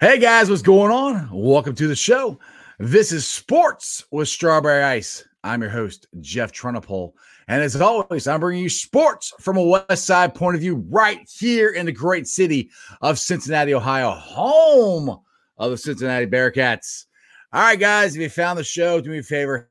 Hey 0.00 0.20
guys, 0.20 0.48
what's 0.48 0.62
going 0.62 0.92
on? 0.92 1.28
Welcome 1.32 1.74
to 1.74 1.88
the 1.88 1.96
show. 1.96 2.38
This 2.78 3.10
is 3.10 3.26
Sports 3.26 4.04
with 4.12 4.28
Strawberry 4.28 4.84
Ice. 4.84 5.26
I'm 5.42 5.60
your 5.60 5.72
host, 5.72 6.06
Jeff 6.20 6.52
Trunapole. 6.52 7.14
And 7.48 7.60
as 7.60 7.74
always, 7.80 8.28
I'm 8.28 8.38
bringing 8.38 8.62
you 8.62 8.68
sports 8.68 9.34
from 9.40 9.56
a 9.56 9.62
West 9.64 10.06
Side 10.06 10.36
point 10.36 10.54
of 10.54 10.60
view 10.60 10.86
right 10.88 11.28
here 11.28 11.70
in 11.70 11.84
the 11.84 11.90
great 11.90 12.28
city 12.28 12.70
of 13.02 13.18
Cincinnati, 13.18 13.74
Ohio, 13.74 14.12
home 14.12 15.18
of 15.56 15.72
the 15.72 15.76
Cincinnati 15.76 16.26
Bearcats. 16.26 17.06
All 17.52 17.62
right, 17.62 17.80
guys, 17.80 18.14
if 18.14 18.22
you 18.22 18.28
found 18.28 18.56
the 18.56 18.62
show, 18.62 19.00
do 19.00 19.10
me 19.10 19.18
a 19.18 19.22
favor, 19.24 19.68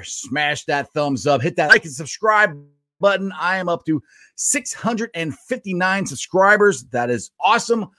smash 0.00 0.64
that 0.64 0.94
thumbs 0.94 1.26
up, 1.26 1.42
hit 1.42 1.56
that 1.56 1.68
like 1.68 1.84
and 1.84 1.92
subscribe 1.92 2.58
button. 3.00 3.34
I 3.38 3.58
am 3.58 3.68
up 3.68 3.84
to 3.84 4.02
659 4.36 6.06
subscribers. 6.06 6.84
That 6.84 7.10
is 7.10 7.32
awesome. 7.38 7.90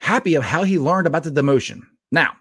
happy 0.00 0.34
of 0.34 0.44
how 0.44 0.64
he 0.64 0.78
learned 0.78 1.06
about 1.06 1.24
the 1.24 1.30
demotion. 1.30 1.80
Now, 2.10 2.32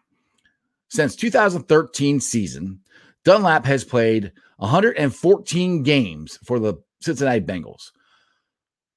since 0.89 1.15
2013 1.15 2.19
season, 2.19 2.81
Dunlap 3.23 3.65
has 3.65 3.83
played 3.83 4.31
114 4.57 5.83
games 5.83 6.37
for 6.43 6.59
the 6.59 6.75
Cincinnati 7.01 7.41
Bengals. 7.41 7.91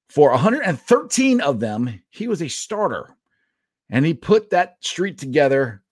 For 0.09 0.31
113 0.31 1.41
of 1.41 1.59
them, 1.59 2.01
he 2.09 2.27
was 2.27 2.41
a 2.41 2.47
starter. 2.47 3.15
And 3.89 4.05
he 4.05 4.13
put 4.13 4.49
that 4.49 4.77
streak 4.79 5.17
together, 5.17 5.83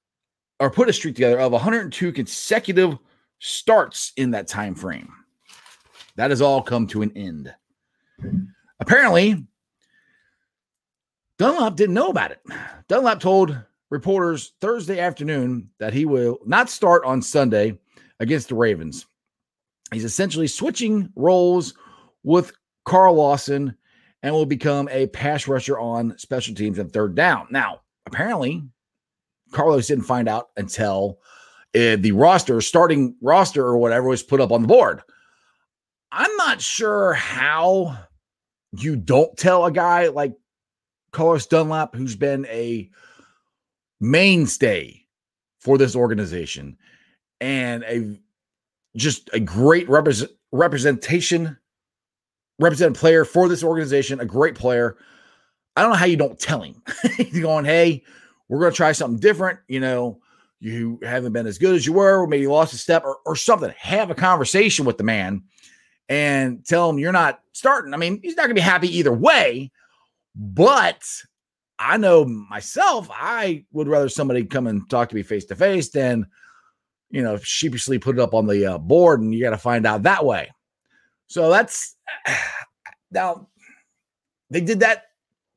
or 0.59 0.69
put 0.69 0.89
a 0.89 0.93
streak 0.93 1.15
together 1.15 1.39
of 1.39 1.51
102 1.51 2.11
consecutive 2.11 2.97
starts 3.39 4.13
in 4.17 4.31
that 4.31 4.47
time 4.47 4.75
frame. 4.75 5.11
That 6.15 6.29
has 6.29 6.41
all 6.41 6.61
come 6.61 6.87
to 6.87 7.01
an 7.01 7.11
end. 7.15 7.53
Apparently, 8.79 9.45
Dunlap 11.37 11.75
didn't 11.75 11.95
know 11.95 12.09
about 12.09 12.31
it. 12.31 12.41
Dunlap 12.87 13.19
told 13.19 13.57
reporters 13.89 14.53
Thursday 14.61 14.99
afternoon 14.99 15.69
that 15.79 15.93
he 15.93 16.05
will 16.05 16.39
not 16.45 16.69
start 16.69 17.03
on 17.05 17.21
Sunday 17.21 17.77
against 18.19 18.49
the 18.49 18.55
Ravens. 18.55 19.05
He's 19.91 20.05
essentially 20.05 20.47
switching 20.47 21.09
roles 21.15 21.73
with 22.23 22.53
Carl 22.85 23.15
Lawson 23.15 23.75
and 24.23 24.33
will 24.33 24.45
become 24.45 24.87
a 24.89 25.07
pass 25.07 25.47
rusher 25.47 25.77
on 25.77 26.17
special 26.17 26.55
teams 26.55 26.79
and 26.79 26.91
third 26.91 27.13
down. 27.13 27.47
Now, 27.51 27.81
apparently, 28.07 28.63
Carlos 29.51 29.87
didn't 29.87 30.05
find 30.05 30.29
out 30.29 30.47
until 30.55 31.19
uh, 31.75 31.97
the 31.99 32.13
roster, 32.13 32.61
starting 32.61 33.15
roster 33.21 33.63
or 33.65 33.77
whatever, 33.77 34.07
was 34.07 34.23
put 34.23 34.41
up 34.41 34.51
on 34.51 34.61
the 34.61 34.67
board. 34.67 35.01
I'm 36.11 36.35
not 36.37 36.61
sure 36.61 37.13
how 37.13 37.97
you 38.71 38.95
don't 38.95 39.35
tell 39.37 39.65
a 39.65 39.71
guy 39.71 40.07
like 40.07 40.33
Carlos 41.11 41.45
Dunlap, 41.45 41.93
who's 41.93 42.15
been 42.15 42.45
a 42.47 42.89
mainstay 43.99 45.05
for 45.59 45.77
this 45.77 45.95
organization 45.95 46.77
and 47.41 47.83
a 47.83 48.19
just 48.95 49.29
a 49.33 49.39
great 49.39 49.89
represent, 49.89 50.31
representation 50.51 51.57
representative 52.59 52.99
player 52.99 53.25
for 53.25 53.47
this 53.47 53.63
organization, 53.63 54.19
a 54.19 54.25
great 54.25 54.55
player. 54.55 54.97
I 55.75 55.81
don't 55.81 55.91
know 55.91 55.97
how 55.97 56.05
you 56.05 56.17
don't 56.17 56.39
tell 56.39 56.61
him. 56.61 56.81
He's 57.17 57.39
going, 57.39 57.65
hey, 57.65 58.03
we're 58.47 58.59
going 58.59 58.71
to 58.71 58.77
try 58.77 58.91
something 58.91 59.19
different. 59.19 59.59
You 59.67 59.79
know, 59.79 60.19
you 60.59 60.99
haven't 61.03 61.33
been 61.33 61.47
as 61.47 61.57
good 61.57 61.75
as 61.75 61.85
you 61.85 61.93
were, 61.93 62.21
or 62.21 62.27
maybe 62.27 62.43
you 62.43 62.51
lost 62.51 62.73
a 62.73 62.77
step 62.77 63.03
or, 63.03 63.17
or 63.25 63.35
something. 63.35 63.73
Have 63.77 64.11
a 64.11 64.15
conversation 64.15 64.85
with 64.85 64.97
the 64.97 65.03
man 65.03 65.43
and 66.09 66.65
tell 66.65 66.89
him 66.89 66.99
you're 66.99 67.11
not 67.11 67.39
starting. 67.53 67.93
I 67.93 67.97
mean, 67.97 68.19
he's 68.21 68.35
not 68.35 68.43
going 68.43 68.55
to 68.55 68.55
be 68.55 68.61
happy 68.61 68.97
either 68.97 69.11
way, 69.11 69.71
but 70.35 71.03
I 71.79 71.97
know 71.97 72.25
myself, 72.25 73.09
I 73.11 73.65
would 73.71 73.87
rather 73.87 74.09
somebody 74.09 74.45
come 74.45 74.67
and 74.67 74.89
talk 74.89 75.09
to 75.09 75.15
me 75.15 75.23
face 75.23 75.45
to 75.45 75.55
face 75.55 75.89
than, 75.89 76.27
you 77.09 77.21
know, 77.21 77.37
sheepishly 77.37 77.99
put 77.99 78.17
it 78.17 78.21
up 78.21 78.33
on 78.33 78.47
the 78.47 78.73
uh, 78.73 78.77
board 78.77 79.21
and 79.21 79.33
you 79.33 79.43
got 79.43 79.51
to 79.51 79.57
find 79.57 79.85
out 79.85 80.03
that 80.03 80.25
way. 80.25 80.49
So 81.33 81.49
that's 81.49 81.95
now 83.11 83.47
they 84.51 84.61
did 84.61 84.81
that 84.81 85.05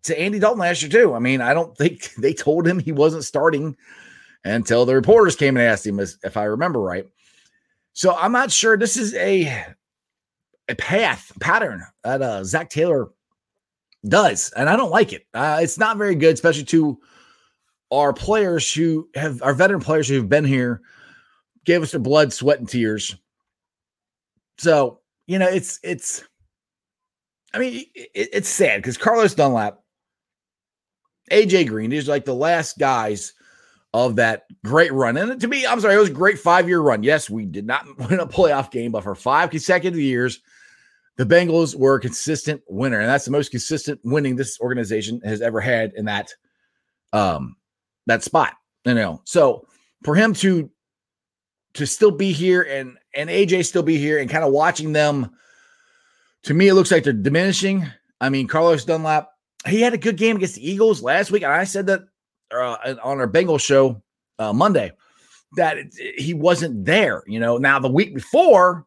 to 0.04 0.18
Andy 0.18 0.38
Dalton 0.38 0.60
last 0.60 0.80
year 0.80 0.90
too. 0.90 1.12
I 1.12 1.18
mean, 1.18 1.42
I 1.42 1.52
don't 1.52 1.76
think 1.76 2.14
they 2.18 2.32
told 2.32 2.66
him 2.66 2.78
he 2.78 2.92
wasn't 2.92 3.24
starting 3.24 3.76
until 4.42 4.86
the 4.86 4.94
reporters 4.94 5.36
came 5.36 5.54
and 5.54 5.66
asked 5.66 5.86
him, 5.86 6.00
if 6.00 6.36
I 6.36 6.44
remember 6.44 6.80
right. 6.80 7.06
So 7.92 8.14
I'm 8.14 8.32
not 8.32 8.50
sure. 8.50 8.78
This 8.78 8.96
is 8.96 9.14
a 9.16 9.66
a 10.68 10.74
path 10.76 11.30
pattern 11.40 11.82
that 12.04 12.22
uh, 12.22 12.42
Zac 12.42 12.70
Taylor 12.70 13.10
does, 14.08 14.50
and 14.56 14.70
I 14.70 14.76
don't 14.76 14.90
like 14.90 15.12
it. 15.12 15.26
Uh, 15.34 15.58
it's 15.60 15.78
not 15.78 15.98
very 15.98 16.14
good, 16.14 16.34
especially 16.34 16.64
to 16.64 16.98
our 17.92 18.14
players 18.14 18.72
who 18.72 19.10
have 19.14 19.42
our 19.42 19.52
veteran 19.52 19.80
players 19.80 20.08
who've 20.08 20.28
been 20.28 20.44
here, 20.44 20.80
gave 21.66 21.82
us 21.82 21.90
their 21.90 22.00
blood, 22.00 22.32
sweat, 22.32 22.60
and 22.60 22.68
tears. 22.68 23.14
So 24.58 25.00
you 25.26 25.38
know, 25.38 25.48
it's 25.48 25.78
it's. 25.82 26.24
I 27.54 27.58
mean, 27.58 27.84
it, 27.94 28.28
it's 28.32 28.48
sad 28.48 28.82
because 28.82 28.98
Carlos 28.98 29.34
Dunlap, 29.34 29.78
AJ 31.30 31.68
Green, 31.68 31.90
these 31.90 32.08
are 32.08 32.12
like 32.12 32.24
the 32.24 32.34
last 32.34 32.78
guys 32.78 33.32
of 33.94 34.16
that 34.16 34.44
great 34.64 34.92
run. 34.92 35.16
And 35.16 35.40
to 35.40 35.48
me, 35.48 35.66
I'm 35.66 35.80
sorry, 35.80 35.94
it 35.94 35.98
was 35.98 36.10
a 36.10 36.14
great 36.14 36.38
five 36.38 36.68
year 36.68 36.80
run. 36.80 37.02
Yes, 37.02 37.30
we 37.30 37.46
did 37.46 37.66
not 37.66 37.86
win 38.10 38.20
a 38.20 38.26
playoff 38.26 38.70
game, 38.70 38.92
but 38.92 39.02
for 39.02 39.14
five 39.14 39.50
consecutive 39.50 39.98
years, 39.98 40.40
the 41.16 41.24
Bengals 41.24 41.74
were 41.74 41.94
a 41.94 42.00
consistent 42.00 42.60
winner, 42.68 43.00
and 43.00 43.08
that's 43.08 43.24
the 43.24 43.30
most 43.30 43.50
consistent 43.50 44.00
winning 44.04 44.36
this 44.36 44.60
organization 44.60 45.20
has 45.24 45.40
ever 45.40 45.60
had 45.60 45.92
in 45.96 46.04
that 46.04 46.30
um 47.12 47.56
that 48.06 48.22
spot. 48.22 48.54
You 48.84 48.94
know, 48.94 49.22
so 49.24 49.66
for 50.04 50.14
him 50.14 50.34
to 50.34 50.70
to 51.74 51.86
still 51.86 52.10
be 52.10 52.32
here 52.32 52.62
and 52.62 52.96
and 53.16 53.30
AJ 53.30 53.64
still 53.64 53.82
be 53.82 53.98
here 53.98 54.18
and 54.18 54.30
kind 54.30 54.44
of 54.44 54.52
watching 54.52 54.92
them. 54.92 55.30
To 56.44 56.54
me, 56.54 56.68
it 56.68 56.74
looks 56.74 56.92
like 56.92 57.02
they're 57.02 57.12
diminishing. 57.12 57.86
I 58.20 58.28
mean, 58.28 58.46
Carlos 58.46 58.84
Dunlap, 58.84 59.30
he 59.66 59.80
had 59.80 59.94
a 59.94 59.98
good 59.98 60.16
game 60.16 60.36
against 60.36 60.54
the 60.56 60.70
Eagles 60.70 61.02
last 61.02 61.30
week, 61.30 61.42
and 61.42 61.52
I 61.52 61.64
said 61.64 61.86
that 61.86 62.02
uh, 62.52 62.94
on 63.02 63.18
our 63.18 63.28
Bengals 63.28 63.60
show 63.60 64.02
uh, 64.38 64.52
Monday 64.52 64.92
that 65.56 65.78
it, 65.78 65.94
he 66.20 66.34
wasn't 66.34 66.84
there. 66.84 67.22
You 67.26 67.40
know, 67.40 67.58
now 67.58 67.78
the 67.78 67.90
week 67.90 68.14
before 68.14 68.86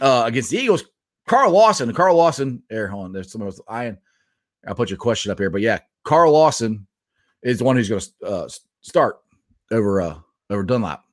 uh, 0.00 0.24
against 0.26 0.50
the 0.50 0.58
Eagles, 0.58 0.84
Carl 1.26 1.52
Lawson, 1.52 1.92
Carl 1.92 2.16
Lawson, 2.16 2.62
there, 2.70 2.88
hold 2.88 3.06
on, 3.06 3.12
there's 3.12 3.30
someone 3.30 3.48
else. 3.48 3.60
I, 3.68 3.94
I'll 4.66 4.74
put 4.74 4.90
your 4.90 4.98
question 4.98 5.30
up 5.30 5.38
here, 5.38 5.50
but 5.50 5.60
yeah, 5.60 5.80
Carl 6.04 6.32
Lawson 6.32 6.86
is 7.42 7.58
the 7.58 7.64
one 7.64 7.76
who's 7.76 7.88
going 7.88 8.00
to 8.00 8.26
uh, 8.26 8.48
start 8.80 9.18
over 9.70 10.00
uh, 10.00 10.18
over 10.50 10.62
Dunlap. 10.62 11.04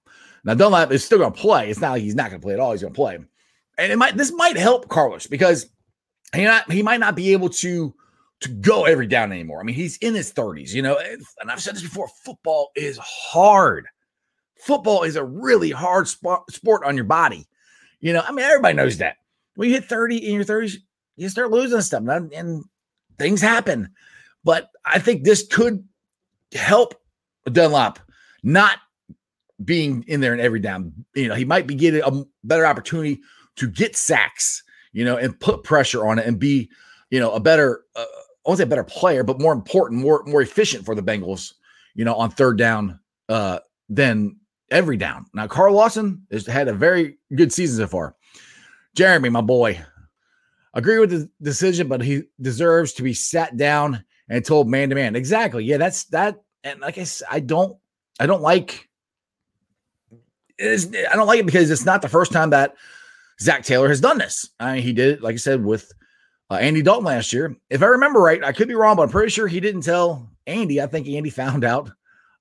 Now 0.46 0.54
Dunlap 0.54 0.92
is 0.92 1.04
still 1.04 1.18
going 1.18 1.34
to 1.34 1.40
play. 1.40 1.70
It's 1.70 1.82
not 1.82 1.92
like 1.92 2.04
he's 2.04 2.16
not 2.16 2.30
going 2.30 2.40
to 2.40 2.46
play 2.46 2.54
at 2.54 2.60
all. 2.60 2.72
He's 2.72 2.82
going 2.82 2.94
to 2.94 2.98
play, 2.98 3.16
and 3.16 3.92
it 3.92 3.98
might 3.98 4.16
this 4.16 4.32
might 4.32 4.56
help 4.56 4.88
Carlos 4.88 5.28
because 5.28 5.70
he 6.34 6.44
not 6.44 6.72
he 6.72 6.84
might 6.84 7.00
not 7.00 7.16
be 7.16 7.34
able 7.34 7.50
to 7.50 7.94
to 8.42 8.50
go 8.50 8.86
every 8.86 9.08
down 9.08 9.32
anymore. 9.32 9.60
I 9.60 9.64
mean, 9.64 9.76
he's 9.76 9.98
in 9.98 10.14
his 10.14 10.32
30s, 10.32 10.74
you 10.74 10.82
know, 10.82 10.98
and 10.98 11.52
I've 11.52 11.62
said 11.62 11.76
this 11.76 11.82
before. 11.82 12.08
Football 12.24 12.70
is 12.76 12.98
hard. 12.98 13.88
Football 14.60 15.04
is 15.04 15.16
a 15.16 15.24
really 15.24 15.72
hard 15.72 16.08
sport, 16.08 16.52
sport 16.52 16.84
on 16.84 16.96
your 16.96 17.06
body. 17.06 17.48
You 18.02 18.14
know, 18.14 18.22
I 18.26 18.32
mean, 18.32 18.46
everybody 18.46 18.76
knows 18.76 18.98
that. 18.98 19.18
When 19.56 19.70
you 19.70 19.76
hit 19.76 19.86
30 19.86 20.18
in 20.18 20.34
your 20.34 20.44
30s, 20.44 20.76
you 21.16 21.30
start 21.30 21.50
losing 21.50 21.82
stuff, 21.82 22.04
and, 22.08 22.32
and 22.34 22.64
things 23.18 23.42
happen. 23.42 23.90
But 24.44 24.70
I 24.86 25.00
think 25.00 25.24
this 25.24 25.48
could 25.48 25.84
help 26.54 26.94
Dunlap 27.46 28.00
not 28.44 28.80
being 29.64 30.04
in 30.08 30.20
there 30.22 30.34
in 30.34 30.40
every 30.40 30.60
down. 30.60 30.94
You 31.14 31.30
know, 31.30 31.36
he 31.36 31.46
might 31.46 31.68
be 31.68 31.76
getting 31.76 32.02
a 32.04 32.26
better 32.44 32.66
opportunity 32.66 33.22
to 33.56 33.68
get 33.68 33.96
sacks, 33.96 34.64
you 34.92 35.06
know, 35.06 35.18
and 35.18 35.40
put 35.40 35.64
pressure 35.64 36.06
on 36.06 36.20
it 36.20 36.26
and 36.26 36.40
be, 36.40 36.70
you 37.10 37.20
know, 37.20 37.32
a 37.32 37.40
better 37.40 37.84
uh, 37.96 38.06
won't 38.46 38.58
say 38.58 38.64
a 38.64 38.68
better 38.68 38.84
player, 38.84 39.24
but 39.24 39.42
more 39.42 39.54
important, 39.54 40.02
more 40.02 40.24
more 40.26 40.42
efficient 40.42 40.86
for 40.86 40.96
the 40.96 41.04
Bengals, 41.04 41.54
you 41.96 42.06
know, 42.06 42.16
on 42.16 42.30
third 42.30 42.58
down 42.58 43.00
uh, 43.30 43.60
than 43.90 44.38
every 44.72 44.98
down. 44.98 45.26
Now, 45.34 45.48
Carl 45.48 45.74
Lawson 45.74 46.26
has 46.32 46.46
had 46.46 46.68
a 46.68 46.74
very 46.74 47.18
good 47.36 47.52
season 47.52 47.78
so 47.78 47.88
far. 47.88 48.16
Jeremy, 48.96 49.30
my 49.30 49.42
boy, 49.42 49.80
agree 50.74 51.00
with 51.00 51.12
the 51.12 51.30
decision, 51.42 51.88
but 51.88 52.02
he 52.02 52.24
deserves 52.42 52.94
to 52.94 53.04
be 53.04 53.14
sat 53.14 53.58
down 53.58 54.04
and 54.30 54.44
told 54.44 54.68
man 54.70 54.90
to 54.90 54.96
man. 54.96 55.16
Exactly. 55.16 55.64
Yeah, 55.64 55.78
that's 55.78 56.06
that. 56.06 56.42
And 56.64 56.80
like 56.82 56.98
I 56.98 57.04
said, 57.04 57.28
I 57.30 57.40
don't, 57.40 57.78
I 58.20 58.26
don't 58.26 58.42
like. 58.42 58.90
I 60.60 61.16
don't 61.16 61.28
like 61.28 61.40
it 61.40 61.46
because 61.46 61.70
it's 61.70 61.86
not 61.86 62.02
the 62.02 62.10
first 62.10 62.32
time 62.32 62.52
that 62.52 62.76
Zac 63.42 63.64
Taylor 63.64 63.90
has 63.90 64.02
done 64.02 64.18
this. 64.18 64.50
I 64.60 64.76
mean, 64.76 64.84
he 64.84 64.94
did 64.94 65.16
it, 65.16 65.22
like 65.22 65.34
I 65.34 65.38
said, 65.38 65.64
with 65.64 65.92
uh, 66.50 66.56
Andy 66.56 66.82
Dalton 66.82 67.06
last 67.06 67.34
year. 67.34 67.56
If 67.70 67.84
I 67.84 67.88
remember 67.88 68.20
right, 68.20 68.44
I 68.44 68.52
could 68.52 68.68
be 68.68 68.76
wrong, 68.76 68.96
but 68.96 69.04
I'm 69.04 69.10
pretty 69.10 69.30
sure 69.30 69.48
he 69.48 69.60
didn't 69.60 69.82
tell 69.82 70.30
Andy. 70.48 70.82
I 70.82 70.88
think 70.88 71.08
Andy 71.08 71.30
found 71.32 71.64
out, 71.64 71.92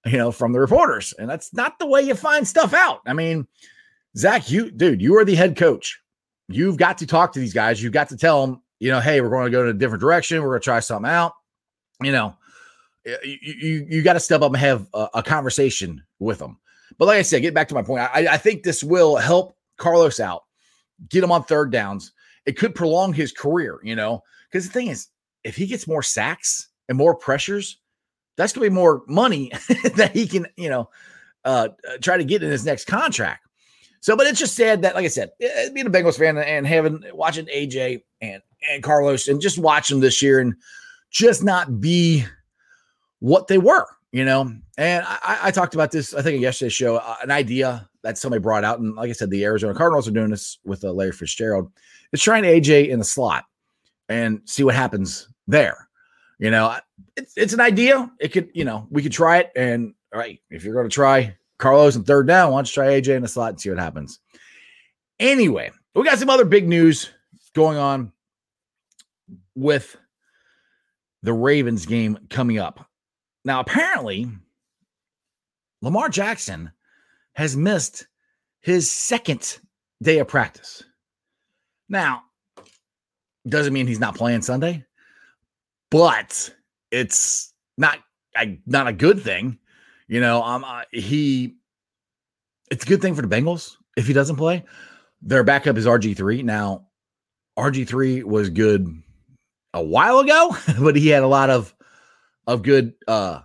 you 0.04 0.18
know, 0.18 0.30
from 0.30 0.52
the 0.52 0.60
reporters, 0.60 1.12
and 1.18 1.28
that's 1.28 1.52
not 1.52 1.78
the 1.78 1.86
way 1.86 2.02
you 2.02 2.14
find 2.14 2.46
stuff 2.46 2.74
out. 2.74 3.00
I 3.06 3.12
mean, 3.12 3.46
Zac, 4.16 4.50
you 4.50 4.70
dude, 4.70 5.02
you 5.02 5.16
are 5.18 5.24
the 5.24 5.34
head 5.34 5.56
coach. 5.56 6.00
You've 6.48 6.76
got 6.76 6.98
to 6.98 7.06
talk 7.06 7.32
to 7.32 7.40
these 7.40 7.54
guys. 7.54 7.82
You've 7.82 7.92
got 7.92 8.10
to 8.10 8.16
tell 8.16 8.46
them, 8.46 8.62
you 8.78 8.90
know, 8.90 9.00
hey, 9.00 9.20
we're 9.20 9.30
going 9.30 9.46
to 9.46 9.50
go 9.50 9.62
in 9.62 9.68
a 9.68 9.72
different 9.72 10.02
direction. 10.02 10.42
We're 10.42 10.50
going 10.50 10.60
to 10.60 10.64
try 10.64 10.80
something 10.80 11.10
out. 11.10 11.32
You 12.02 12.12
know, 12.12 12.36
you 13.04 13.38
you, 13.40 13.86
you 13.88 14.02
got 14.02 14.12
to 14.12 14.20
step 14.20 14.42
up 14.42 14.52
and 14.52 14.60
have 14.60 14.86
a, 14.92 15.08
a, 15.14 15.22
conversation 15.22 16.02
with 16.18 16.38
them. 16.38 16.58
But 16.98 17.06
like 17.06 17.18
I 17.18 17.22
said, 17.22 17.42
get 17.42 17.54
back 17.54 17.68
to 17.68 17.74
my 17.74 17.82
point. 17.82 18.02
I, 18.02 18.28
I 18.32 18.36
think 18.36 18.62
this 18.62 18.84
will 18.84 19.16
help 19.16 19.56
Carlos 19.78 20.20
out, 20.20 20.44
get 21.08 21.24
him 21.24 21.32
on 21.32 21.44
third 21.44 21.72
downs 21.72 22.12
it 22.46 22.58
could 22.58 22.74
prolong 22.74 23.12
his 23.12 23.32
career, 23.32 23.80
you 23.82 23.96
know, 23.96 24.22
because 24.50 24.66
the 24.66 24.72
thing 24.72 24.88
is, 24.88 25.08
if 25.42 25.56
he 25.56 25.66
gets 25.66 25.86
more 25.86 26.02
sacks 26.02 26.68
and 26.88 26.98
more 26.98 27.14
pressures, 27.14 27.78
that's 28.36 28.52
going 28.52 28.66
to 28.66 28.70
be 28.70 28.74
more 28.74 29.02
money 29.06 29.50
that 29.96 30.12
he 30.14 30.26
can, 30.26 30.46
you 30.56 30.68
know, 30.68 30.88
uh, 31.44 31.68
uh, 31.88 31.96
try 32.00 32.16
to 32.16 32.24
get 32.24 32.42
in 32.42 32.50
his 32.50 32.64
next 32.64 32.86
contract. 32.86 33.46
So, 34.00 34.16
but 34.16 34.26
it's 34.26 34.38
just 34.38 34.56
sad 34.56 34.82
that, 34.82 34.94
like 34.94 35.04
I 35.04 35.08
said, 35.08 35.30
eh, 35.40 35.48
eh, 35.54 35.68
being 35.70 35.86
a 35.86 35.90
Bengals 35.90 36.18
fan 36.18 36.36
and 36.36 36.66
having 36.66 37.02
watching 37.12 37.46
AJ 37.46 38.02
and 38.20 38.42
and 38.70 38.82
Carlos 38.82 39.28
and 39.28 39.40
just 39.40 39.58
watch 39.58 39.88
them 39.88 40.00
this 40.00 40.22
year 40.22 40.40
and 40.40 40.54
just 41.10 41.44
not 41.44 41.80
be 41.80 42.24
what 43.20 43.46
they 43.46 43.58
were, 43.58 43.86
you 44.14 44.24
know. 44.24 44.48
And 44.78 45.04
I, 45.06 45.38
I 45.42 45.50
talked 45.50 45.74
about 45.74 45.90
this, 45.90 46.14
I 46.14 46.22
think, 46.22 46.36
in 46.36 46.42
yesterday's 46.42 46.72
show, 46.72 46.96
uh, 46.96 47.16
an 47.22 47.32
idea 47.32 47.88
that 48.02 48.16
somebody 48.16 48.40
brought 48.40 48.62
out, 48.62 48.78
and 48.78 48.94
like 48.94 49.10
I 49.10 49.12
said, 49.12 49.28
the 49.28 49.44
Arizona 49.44 49.74
Cardinals 49.74 50.06
are 50.06 50.12
doing 50.12 50.30
this 50.30 50.58
with 50.64 50.84
uh, 50.84 50.92
Larry 50.92 51.10
Fitzgerald 51.10 51.70
is 52.12 52.22
trying 52.22 52.44
AJ 52.44 52.88
in 52.88 53.00
the 53.00 53.04
slot 53.04 53.44
and 54.08 54.40
see 54.44 54.62
what 54.62 54.76
happens 54.76 55.28
there. 55.48 55.88
You 56.38 56.52
know, 56.52 56.76
it's, 57.16 57.32
it's 57.36 57.52
an 57.54 57.60
idea. 57.60 58.08
It 58.20 58.28
could, 58.28 58.50
you 58.54 58.64
know, 58.64 58.86
we 58.88 59.02
could 59.02 59.12
try 59.12 59.38
it. 59.38 59.50
And 59.56 59.94
all 60.12 60.20
right, 60.20 60.40
if 60.48 60.62
you're 60.62 60.74
going 60.74 60.88
to 60.88 60.94
try 60.94 61.36
Carlos 61.58 61.96
and 61.96 62.06
third 62.06 62.28
down, 62.28 62.52
why 62.52 62.58
don't 62.58 62.68
you 62.68 62.72
try 62.72 63.00
AJ 63.00 63.16
in 63.16 63.22
the 63.22 63.28
slot 63.28 63.50
and 63.50 63.60
see 63.60 63.70
what 63.70 63.80
happens? 63.80 64.20
Anyway, 65.18 65.72
we 65.94 66.04
got 66.04 66.20
some 66.20 66.30
other 66.30 66.44
big 66.44 66.68
news 66.68 67.10
going 67.52 67.78
on 67.78 68.12
with 69.56 69.96
the 71.24 71.32
Ravens 71.32 71.84
game 71.86 72.18
coming 72.30 72.58
up. 72.58 72.88
Now, 73.44 73.60
apparently, 73.60 74.28
Lamar 75.82 76.08
Jackson 76.08 76.72
has 77.34 77.56
missed 77.56 78.06
his 78.60 78.90
second 78.90 79.58
day 80.02 80.18
of 80.18 80.28
practice. 80.28 80.82
Now, 81.88 82.22
doesn't 83.46 83.74
mean 83.74 83.86
he's 83.86 84.00
not 84.00 84.16
playing 84.16 84.42
Sunday, 84.42 84.84
but 85.90 86.54
it's 86.90 87.52
not 87.76 87.98
I, 88.34 88.58
not 88.66 88.86
a 88.86 88.92
good 88.92 89.20
thing. 89.20 89.58
You 90.08 90.20
know, 90.20 90.42
um, 90.42 90.64
uh, 90.64 90.82
he 90.90 91.56
it's 92.70 92.84
a 92.84 92.88
good 92.88 93.02
thing 93.02 93.14
for 93.14 93.22
the 93.22 93.28
Bengals 93.28 93.76
if 93.96 94.06
he 94.06 94.12
doesn't 94.12 94.36
play. 94.36 94.64
Their 95.20 95.44
backup 95.44 95.76
is 95.76 95.86
RG3. 95.86 96.44
Now, 96.44 96.86
RG3 97.58 98.24
was 98.24 98.50
good 98.50 99.02
a 99.72 99.82
while 99.82 100.20
ago, 100.20 100.56
but 100.80 100.96
he 100.96 101.08
had 101.08 101.22
a 101.22 101.28
lot 101.28 101.50
of 101.50 101.74
of 102.46 102.62
good 102.62 102.94
uh 103.06 103.40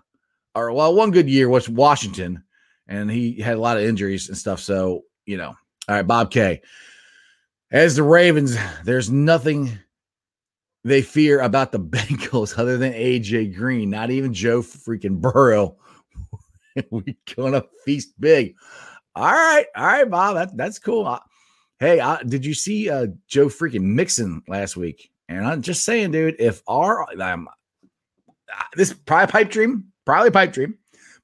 or 0.56 0.74
well, 0.74 0.94
one 0.94 1.12
good 1.12 1.30
year 1.30 1.50
was 1.50 1.69
Washington, 1.69 2.44
and 2.88 3.10
he 3.10 3.40
had 3.40 3.56
a 3.56 3.62
lot 3.62 3.78
of 3.78 3.84
injuries 3.84 4.28
and 4.30 4.38
stuff. 4.38 4.60
So, 4.60 5.04
you 5.25 5.38
know, 5.38 5.50
all 5.88 5.96
right, 5.96 6.07
Bob 6.07 6.31
K. 6.31 6.62
As 7.72 7.96
the 7.96 8.04
Ravens, 8.04 8.57
there's 8.84 9.12
nothing 9.12 9.78
they 10.84 11.01
fear 11.01 11.42
about 11.42 11.72
the 11.72 11.80
Bengals 11.80 12.57
other 12.57 12.78
than 12.78 12.94
AJ 12.94 13.56
Green, 13.56 13.90
not 13.90 14.12
even 14.12 14.34
Joe 14.34 14.62
freaking 14.62 15.19
Burrow. 15.22 15.78
we 16.90 17.18
gonna 17.36 17.63
feast 17.86 18.13
big. 18.19 18.56
All 19.16 19.31
right, 19.31 19.66
all 19.75 19.86
right, 19.86 20.10
Bob. 20.10 20.36
That, 20.36 20.57
that's 20.57 20.80
cool. 20.80 21.06
Uh, 21.06 21.19
hey, 21.80 22.00
uh, 22.00 22.18
did 22.18 22.46
you 22.46 22.54
see 22.54 22.90
uh, 22.90 23.07
Joe 23.28 23.48
freaking 23.48 23.81
Mixon 23.81 24.42
last 24.48 24.78
week? 24.78 25.12
And 25.28 25.46
I'm 25.46 25.62
just 25.62 25.84
saying, 25.84 26.12
dude, 26.12 26.38
if 26.40 26.63
our 26.68 27.06
um, 27.22 27.48
Uh, 28.57 28.63
this 28.75 28.94
probably 28.94 29.31
pipe 29.31 29.50
dream, 29.50 29.86
probably 30.06 30.31
pipe 30.31 30.54
dream, 30.54 30.78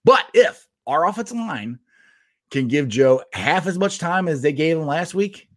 but 0.04 0.26
if 0.34 0.68
our 0.88 1.08
offensive 1.08 1.38
line 1.38 1.80
can 2.52 2.68
give 2.68 2.88
Joe 2.88 3.24
half 3.34 3.68
as 3.68 3.78
much 3.78 4.00
time 4.00 4.28
as 4.28 4.42
they 4.42 4.54
gave 4.54 4.78
him 4.78 4.86
last 4.86 5.14
week, 5.14 5.50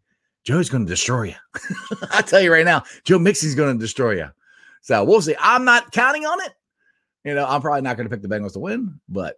Joe's 0.44 0.70
going 0.70 0.86
to 0.86 0.90
destroy 0.90 1.24
you. 1.24 1.34
I'll 2.10 2.22
tell 2.22 2.40
you 2.40 2.52
right 2.52 2.64
now, 2.64 2.82
Joe 3.04 3.18
Mixon's 3.18 3.54
going 3.54 3.76
to 3.76 3.80
destroy 3.80 4.12
you. 4.12 4.28
So 4.80 5.04
we'll 5.04 5.20
see. 5.20 5.34
I'm 5.38 5.64
not 5.64 5.92
counting 5.92 6.24
on 6.24 6.40
it. 6.40 6.54
You 7.24 7.34
know, 7.34 7.44
I'm 7.46 7.60
probably 7.60 7.82
not 7.82 7.96
going 7.96 8.08
to 8.08 8.14
pick 8.14 8.22
the 8.22 8.28
Bengals 8.34 8.54
to 8.54 8.60
win, 8.60 8.98
but 9.08 9.36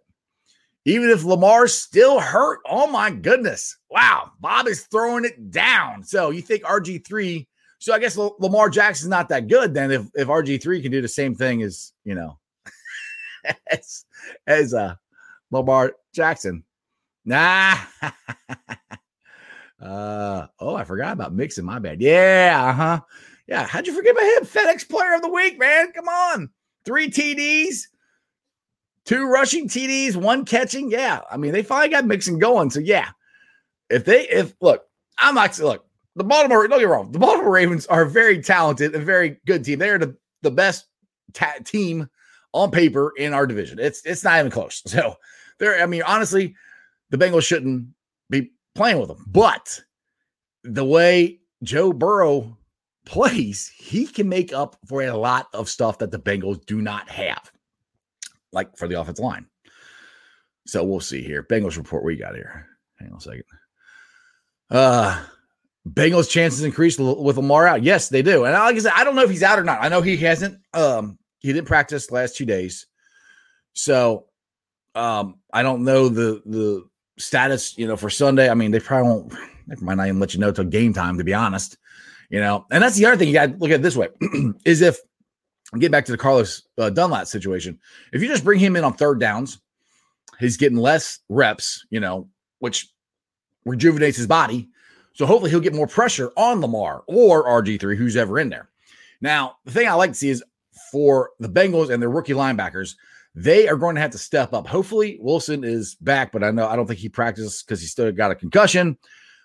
even 0.85 1.09
if 1.09 1.23
Lamar's 1.23 1.73
still 1.73 2.19
hurt, 2.19 2.59
oh 2.65 2.87
my 2.87 3.11
goodness. 3.11 3.77
Wow. 3.89 4.31
Bob 4.39 4.67
is 4.67 4.83
throwing 4.85 5.25
it 5.25 5.51
down. 5.51 6.03
So 6.03 6.29
you 6.29 6.41
think 6.41 6.63
RG3, 6.63 7.45
so 7.81 7.95
I 7.95 7.99
guess 7.99 8.15
Lamar 8.15 8.69
Jackson's 8.69 9.09
not 9.09 9.29
that 9.29 9.47
good 9.47 9.73
then 9.73 9.89
if, 9.89 10.05
if 10.13 10.27
RG3 10.27 10.83
can 10.83 10.91
do 10.91 11.01
the 11.01 11.07
same 11.07 11.33
thing 11.33 11.63
as, 11.63 11.93
you 12.03 12.13
know, 12.13 12.37
as, 13.71 14.05
as 14.45 14.75
uh, 14.75 14.93
Lamar 15.49 15.93
Jackson. 16.13 16.63
Nah. 17.25 17.75
Uh 19.81 20.45
oh, 20.59 20.75
I 20.75 20.83
forgot 20.83 21.13
about 21.13 21.33
Mixon. 21.33 21.65
My 21.65 21.79
bad. 21.79 22.01
Yeah, 22.01 22.67
uh-huh. 22.69 22.99
Yeah. 23.47 23.65
How'd 23.65 23.87
you 23.87 23.95
forget 23.95 24.11
about 24.11 24.23
him? 24.25 24.45
FedEx 24.45 24.87
player 24.87 25.15
of 25.15 25.23
the 25.23 25.31
week, 25.31 25.57
man. 25.57 25.91
Come 25.91 26.07
on. 26.07 26.49
Three 26.85 27.09
TDs, 27.09 27.87
two 29.05 29.25
rushing 29.25 29.67
TDs, 29.67 30.15
one 30.15 30.45
catching. 30.45 30.91
Yeah. 30.91 31.21
I 31.31 31.37
mean, 31.37 31.51
they 31.51 31.63
finally 31.63 31.89
got 31.89 32.05
Mixon 32.05 32.37
going. 32.37 32.69
So 32.69 32.79
yeah. 32.79 33.09
If 33.89 34.05
they 34.05 34.29
if 34.29 34.53
look, 34.61 34.83
I'm 35.17 35.33
not 35.33 35.57
look, 35.57 35.83
the 36.15 36.23
Baltimore, 36.23 36.67
don't 36.67 36.79
get 36.79 36.89
wrong, 36.89 37.11
the 37.11 37.19
Baltimore 37.19 37.51
Ravens 37.51 37.85
are 37.87 38.03
a 38.03 38.09
very 38.09 38.41
talented 38.41 38.95
and 38.95 39.05
very 39.05 39.37
good 39.45 39.63
team. 39.63 39.79
They're 39.79 39.97
the, 39.97 40.15
the 40.41 40.51
best 40.51 40.85
ta- 41.33 41.55
team 41.63 42.09
on 42.53 42.71
paper 42.71 43.13
in 43.17 43.33
our 43.33 43.47
division. 43.47 43.79
It's 43.79 44.05
it's 44.05 44.23
not 44.23 44.39
even 44.39 44.51
close. 44.51 44.81
So 44.87 45.15
they're, 45.59 45.81
I 45.81 45.85
mean, 45.85 46.03
honestly, 46.03 46.55
the 47.11 47.17
Bengals 47.17 47.43
shouldn't 47.43 47.87
be 48.29 48.51
playing 48.75 48.99
with 48.99 49.09
them. 49.09 49.23
But 49.27 49.79
the 50.63 50.85
way 50.85 51.39
Joe 51.63 51.93
Burrow 51.93 52.57
plays, 53.05 53.71
he 53.77 54.07
can 54.07 54.27
make 54.27 54.53
up 54.53 54.75
for 54.87 55.03
a 55.03 55.15
lot 55.15 55.47
of 55.53 55.69
stuff 55.69 55.99
that 55.99 56.11
the 56.11 56.19
Bengals 56.19 56.65
do 56.65 56.81
not 56.81 57.09
have, 57.09 57.51
like 58.51 58.75
for 58.75 58.87
the 58.87 58.99
offensive 58.99 59.23
line. 59.23 59.45
So 60.65 60.83
we'll 60.83 60.99
see 60.99 61.21
here. 61.21 61.43
Bengals 61.43 61.77
report 61.77 62.03
we 62.03 62.15
got 62.15 62.35
here. 62.35 62.67
Hang 62.99 63.11
on 63.11 63.17
a 63.17 63.21
second. 63.21 63.43
Uh 64.69 65.23
Bengals 65.89 66.29
chances 66.29 66.63
increase 66.63 66.99
with 66.99 67.37
Lamar 67.37 67.67
out. 67.67 67.83
Yes, 67.83 68.09
they 68.09 68.21
do. 68.21 68.45
And 68.45 68.53
like 68.53 68.75
I 68.75 68.79
said, 68.79 68.93
I 68.95 69.03
don't 69.03 69.15
know 69.15 69.23
if 69.23 69.29
he's 69.31 69.43
out 69.43 69.57
or 69.57 69.63
not. 69.63 69.79
I 69.81 69.89
know 69.89 70.01
he 70.01 70.15
hasn't 70.17 70.59
um 70.73 71.17
he 71.39 71.51
didn't 71.51 71.67
practice 71.67 72.11
last 72.11 72.35
two 72.35 72.45
days. 72.45 72.85
So 73.73 74.25
um 74.93 75.39
I 75.51 75.63
don't 75.63 75.83
know 75.83 76.07
the 76.07 76.41
the 76.45 76.85
status, 77.17 77.77
you 77.77 77.87
know, 77.87 77.97
for 77.97 78.09
Sunday. 78.09 78.49
I 78.49 78.53
mean, 78.53 78.71
they 78.71 78.79
probably 78.79 79.09
won't, 79.09 79.33
they 79.67 79.75
might 79.81 79.95
not 79.95 80.07
even 80.07 80.19
let 80.19 80.33
you 80.33 80.39
know 80.39 80.51
till 80.51 80.65
game 80.65 80.93
time, 80.93 81.17
to 81.17 81.23
be 81.23 81.33
honest. 81.33 81.77
You 82.29 82.39
know, 82.39 82.65
and 82.71 82.81
that's 82.81 82.95
the 82.95 83.05
other 83.05 83.17
thing 83.17 83.27
you 83.27 83.33
got 83.33 83.47
to 83.47 83.57
look 83.57 83.71
at 83.71 83.81
this 83.81 83.95
way 83.95 84.07
is 84.65 84.81
if 84.81 84.97
get 85.79 85.91
back 85.91 86.05
to 86.05 86.11
the 86.11 86.17
Carlos 86.17 86.63
uh, 86.77 86.89
Dunlap 86.89 87.27
situation, 87.27 87.79
if 88.13 88.21
you 88.21 88.27
just 88.27 88.43
bring 88.43 88.59
him 88.59 88.75
in 88.75 88.83
on 88.83 88.93
third 88.93 89.19
downs, 89.19 89.59
he's 90.39 90.57
getting 90.57 90.77
less 90.77 91.19
reps, 91.27 91.85
you 91.89 91.99
know, 91.99 92.29
which 92.59 92.87
rejuvenates 93.65 94.17
his 94.17 94.27
body. 94.27 94.69
So 95.13 95.25
hopefully 95.25 95.51
he'll 95.51 95.59
get 95.59 95.75
more 95.75 95.87
pressure 95.87 96.31
on 96.37 96.61
Lamar 96.61 97.03
or 97.07 97.45
RG3, 97.45 97.97
who's 97.97 98.15
ever 98.15 98.39
in 98.39 98.49
there. 98.49 98.69
Now, 99.21 99.57
the 99.65 99.71
thing 99.71 99.87
I 99.87 99.93
like 99.93 100.11
to 100.11 100.17
see 100.17 100.29
is 100.29 100.43
for 100.91 101.31
the 101.39 101.49
Bengals 101.49 101.89
and 101.89 102.01
their 102.01 102.09
rookie 102.09 102.33
linebackers, 102.33 102.95
they 103.35 103.67
are 103.67 103.77
going 103.77 103.95
to 103.95 104.01
have 104.01 104.11
to 104.11 104.17
step 104.17 104.53
up. 104.53 104.67
Hopefully, 104.67 105.17
Wilson 105.21 105.63
is 105.63 105.95
back, 105.95 106.31
but 106.31 106.43
I 106.43 106.51
know 106.51 106.67
I 106.67 106.75
don't 106.75 106.87
think 106.87 106.99
he 106.99 107.09
practiced 107.09 107.65
because 107.65 107.81
he 107.81 107.87
still 107.87 108.11
got 108.11 108.31
a 108.31 108.35
concussion. 108.35 108.97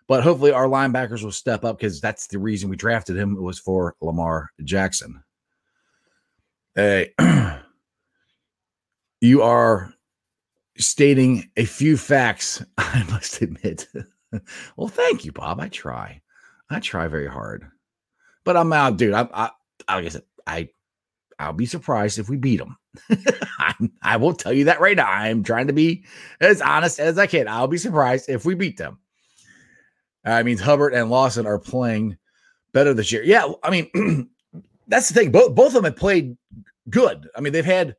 But 0.09 0.23
hopefully, 0.23 0.53
our 0.53 0.67
linebackers 0.67 1.23
will 1.23 1.33
step 1.33 1.65
up 1.65 1.79
because 1.79 2.01
that's 2.01 2.29
the 2.29 2.39
reason 2.39 2.71
we 2.71 2.77
drafted 2.77 3.17
him. 3.17 3.37
It 3.37 3.43
was 3.43 3.59
for 3.59 3.97
Lamar 4.01 4.51
Jackson. 4.63 5.23
Hey, 6.75 7.13
you 9.21 9.43
are 9.43 9.93
stating 10.79 11.51
a 11.57 11.65
few 11.65 11.97
facts, 11.97 12.63
I 12.79 13.05
must 13.11 13.43
admit. 13.43 13.89
well, 14.77 14.89
thank 14.89 15.25
you, 15.25 15.33
Bob. 15.33 15.61
I 15.61 15.69
try. 15.69 16.21
I 16.71 16.81
try 16.81 17.07
very 17.09 17.29
hard. 17.29 17.69
But 18.45 18.57
I'm 18.57 18.73
out, 18.73 18.97
dude. 18.97 19.15
I, 19.15 19.29
I 19.33 19.51
I 19.89 20.09
said, 20.09 20.23
I 20.47 20.69
I'll 21.39 21.53
be 21.53 21.67
surprised 21.67 22.19
if 22.19 22.29
we 22.29 22.37
beat 22.37 22.59
them. 22.59 22.77
I, 23.59 23.75
I 24.03 24.17
will 24.17 24.33
tell 24.33 24.53
you 24.53 24.65
that 24.65 24.81
right 24.81 24.97
now. 24.97 25.11
I'm 25.11 25.43
trying 25.43 25.67
to 25.67 25.73
be 25.73 26.05
as 26.41 26.63
honest 26.63 26.99
as 26.99 27.19
I 27.19 27.27
can. 27.27 27.49
I'll 27.49 27.67
be 27.67 27.79
surprised 27.79 28.29
if 28.29 28.45
we 28.45 28.55
beat 28.55 28.79
them. 28.79 28.99
I 30.25 30.43
mean, 30.43 30.59
Hubbard 30.59 30.95
and 30.95 31.11
Lawson 31.11 31.47
are 31.47 31.59
playing 31.59 32.17
better 32.73 32.95
this 32.95 33.13
year. 33.13 33.23
Yeah, 33.23 33.53
I 33.63 33.71
mean, 33.71 34.29
that's 34.89 35.09
the 35.09 35.15
thing. 35.15 35.31
Both 35.31 35.55
both 35.55 35.69
of 35.69 35.75
them 35.75 35.85
have 35.85 35.97
played 35.97 36.37
good. 36.91 37.29
I 37.37 37.41
mean, 37.41 37.53
they've 37.53 37.65
had 37.65 37.97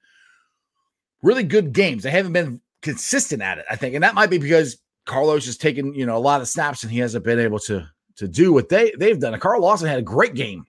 really 1.22 1.44
good 1.44 1.74
games. 1.74 2.04
They 2.04 2.12
haven't 2.12 2.34
been 2.34 2.62
consistent 2.82 3.42
at 3.42 3.60
it, 3.60 3.66
I 3.70 3.76
think, 3.76 3.96
and 3.96 4.04
that 4.04 4.16
might 4.16 4.30
be 4.30 4.38
because 4.38 4.78
Carlos 5.08 5.46
has 5.46 5.58
taken 5.58 5.94
you 5.94 6.06
know 6.06 6.18
a 6.18 6.20
lot 6.20 6.42
of 6.42 6.48
snaps 6.48 6.84
and 6.84 6.92
he 6.92 7.00
hasn't 7.00 7.26
been 7.26 7.40
able 7.40 7.60
to 7.60 7.88
to 8.18 8.28
do 8.28 8.54
what 8.54 8.70
they 8.70 8.92
they've 9.00 9.20
done. 9.20 9.40
Carl 9.40 9.62
Lawson 9.62 9.88
had 9.88 10.00
a 10.00 10.04
great 10.04 10.36
game 10.36 10.66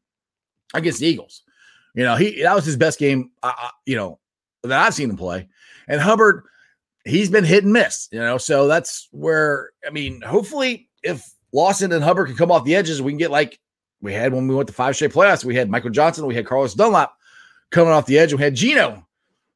against 0.72 1.00
the 1.00 1.06
Eagles. 1.06 1.42
You 1.94 2.04
know, 2.04 2.16
he 2.16 2.42
that 2.42 2.54
was 2.54 2.64
his 2.64 2.76
best 2.76 2.98
game. 2.98 3.30
Uh, 3.42 3.52
you 3.84 3.96
know 3.96 4.18
that 4.62 4.80
I've 4.80 4.94
seen 4.94 5.10
him 5.10 5.16
play, 5.16 5.48
and 5.88 6.00
Hubbard, 6.00 6.44
he's 7.04 7.30
been 7.30 7.44
hit 7.44 7.64
and 7.64 7.72
miss. 7.72 8.08
You 8.12 8.20
know, 8.20 8.38
so 8.38 8.68
that's 8.68 9.08
where 9.10 9.70
I 9.86 9.90
mean, 9.90 10.20
hopefully, 10.22 10.88
if 11.02 11.28
Lawson 11.52 11.92
and 11.92 12.04
Hubbard 12.04 12.28
can 12.28 12.36
come 12.36 12.52
off 12.52 12.64
the 12.64 12.76
edges, 12.76 13.02
we 13.02 13.12
can 13.12 13.18
get 13.18 13.30
like 13.30 13.58
we 14.00 14.12
had 14.12 14.32
when 14.32 14.46
we 14.46 14.54
went 14.54 14.68
to 14.68 14.74
five 14.74 14.94
straight 14.94 15.12
playoffs. 15.12 15.44
We 15.44 15.56
had 15.56 15.70
Michael 15.70 15.90
Johnson, 15.90 16.26
we 16.26 16.34
had 16.34 16.46
Carlos 16.46 16.74
Dunlap 16.74 17.12
coming 17.70 17.92
off 17.92 18.06
the 18.06 18.18
edge, 18.18 18.32
we 18.32 18.42
had 18.42 18.54
Geno 18.54 19.06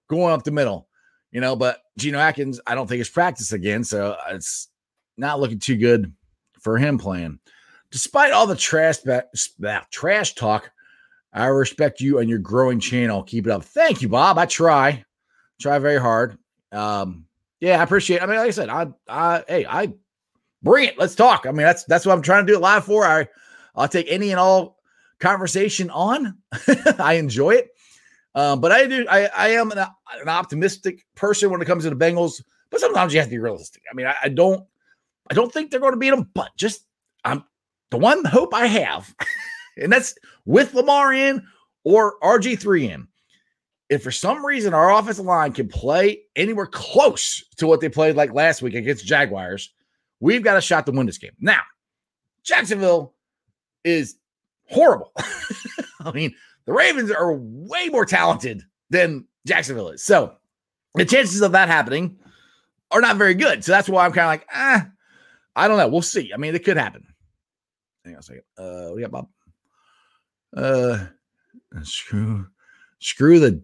going 0.08 0.32
up 0.32 0.42
the 0.42 0.50
middle. 0.50 0.88
You 1.30 1.40
know, 1.40 1.56
but 1.56 1.78
Geno 1.96 2.18
Atkins, 2.18 2.60
I 2.66 2.74
don't 2.74 2.86
think 2.86 3.00
is 3.00 3.08
practiced 3.08 3.52
again, 3.54 3.84
so 3.84 4.16
it's 4.28 4.68
not 5.23 5.41
looking 5.41 5.59
too 5.59 5.76
good 5.76 6.12
for 6.61 6.76
him 6.76 6.99
playing. 6.99 7.38
Despite 7.91 8.33
all 8.33 8.47
the 8.47 8.57
trash 8.57 8.99
trash 9.91 10.35
talk, 10.35 10.71
I 11.33 11.47
respect 11.47 12.00
you 12.00 12.19
and 12.19 12.29
your 12.29 12.38
growing 12.38 12.81
channel. 12.81 13.23
Keep 13.23 13.47
it 13.47 13.50
up. 13.50 13.64
Thank 13.64 14.02
you, 14.02 14.09
Bob. 14.09 14.37
I 14.37 14.45
try, 14.45 15.05
try 15.61 15.79
very 15.79 16.00
hard. 16.00 16.37
Um, 16.73 17.25
yeah, 17.61 17.81
I 17.81 17.83
appreciate. 17.83 18.17
It. 18.19 18.23
I 18.23 18.26
mean, 18.26 18.37
like 18.37 18.49
I 18.49 18.50
said, 18.50 18.69
I, 18.69 18.88
I, 19.09 19.45
hey, 19.47 19.67
I 19.67 19.95
bring 20.62 20.88
it. 20.88 20.99
Let's 20.99 21.14
talk. 21.14 21.47
I 21.47 21.50
mean, 21.50 21.64
that's 21.64 21.85
that's 21.85 22.05
what 22.05 22.12
I'm 22.12 22.23
trying 22.23 22.47
to 22.47 22.52
do 22.52 22.59
it 22.59 22.61
live 22.61 22.85
for. 22.85 23.05
I, 23.05 23.29
I'll 23.75 23.88
take 23.88 24.07
any 24.11 24.31
and 24.31 24.41
all 24.41 24.79
conversation 25.21 25.88
on. 25.91 26.37
I 26.99 27.14
enjoy 27.14 27.52
it. 27.52 27.71
Um, 28.35 28.61
but 28.61 28.73
I 28.73 28.87
do. 28.87 29.07
I, 29.09 29.26
I 29.37 29.49
am 29.50 29.71
an, 29.71 29.79
an 29.79 30.29
optimistic 30.29 31.07
person 31.14 31.50
when 31.50 31.62
it 31.62 31.67
comes 31.67 31.85
to 31.85 31.91
the 31.91 31.97
Bengals. 31.97 32.43
But 32.71 32.81
sometimes 32.81 33.12
you 33.12 33.21
have 33.21 33.29
to 33.29 33.35
be 33.35 33.38
realistic. 33.38 33.83
I 33.91 33.95
mean, 33.95 34.07
I, 34.07 34.17
I 34.25 34.29
don't. 34.29 34.67
I 35.31 35.35
don't 35.35 35.52
think 35.52 35.71
they're 35.71 35.81
going 35.81 35.93
to 35.93 35.99
beat 35.99 36.11
them, 36.11 36.29
but 36.35 36.50
just 36.57 36.85
I'm 37.25 37.45
the 37.91 37.99
one 37.99 38.25
hope 38.25 38.55
I 38.55 38.67
have, 38.67 39.14
and 39.76 39.93
that's 39.93 40.14
with 40.45 40.75
Lamar 40.75 41.12
in 41.12 41.47
or 41.85 42.19
RG3 42.23 42.91
in. 42.91 43.09
If 43.88 44.02
for 44.02 44.11
some 44.11 44.45
reason 44.45 44.73
our 44.73 44.91
offensive 44.93 45.26
line 45.26 45.52
can 45.52 45.69
play 45.69 46.23
anywhere 46.35 46.67
close 46.67 47.45
to 47.57 47.67
what 47.67 47.81
they 47.81 47.91
played 47.91 48.17
like 48.17 48.33
last 48.33 48.62
week 48.62 48.75
against 48.75 49.05
Jaguars, 49.05 49.71
we've 50.21 50.43
got 50.43 50.57
a 50.57 50.62
shot 50.62 50.87
to 50.87 50.93
win 50.93 51.05
this 51.05 51.19
game. 51.19 51.33
Now, 51.41 51.61
Jacksonville 52.43 53.14
is 53.85 54.17
horrible. 54.71 55.12
I 56.00 56.12
mean, 56.12 56.35
the 56.64 56.73
Ravens 56.73 57.11
are 57.11 57.35
way 57.35 57.88
more 57.88 58.07
talented 58.07 58.62
than 58.91 59.26
Jacksonville 59.47 59.91
is. 59.91 60.02
So 60.02 60.37
the 60.95 61.05
chances 61.05 61.43
of 61.43 61.52
that 61.52 61.69
happening 61.69 62.19
are 62.91 63.00
not 63.00 63.17
very 63.17 63.35
good. 63.35 63.64
So 63.64 63.73
that's 63.73 63.88
why 63.88 64.05
I'm 64.05 64.12
kind 64.12 64.25
of 64.25 64.31
like, 64.31 64.47
ah, 64.55 64.88
I 65.54 65.68
don't 65.68 65.78
know. 65.78 65.88
We'll 65.88 66.02
see. 66.02 66.32
I 66.32 66.37
mean, 66.37 66.54
it 66.54 66.64
could 66.64 66.76
happen. 66.76 67.06
Hang 68.04 68.14
on 68.14 68.21
a 68.21 68.23
second. 68.23 68.42
Uh, 68.59 68.90
we 68.94 69.02
got 69.02 69.11
Bob. 69.11 69.28
Uh, 70.56 71.06
screw, 71.82 72.47
screw 72.99 73.38
the 73.38 73.62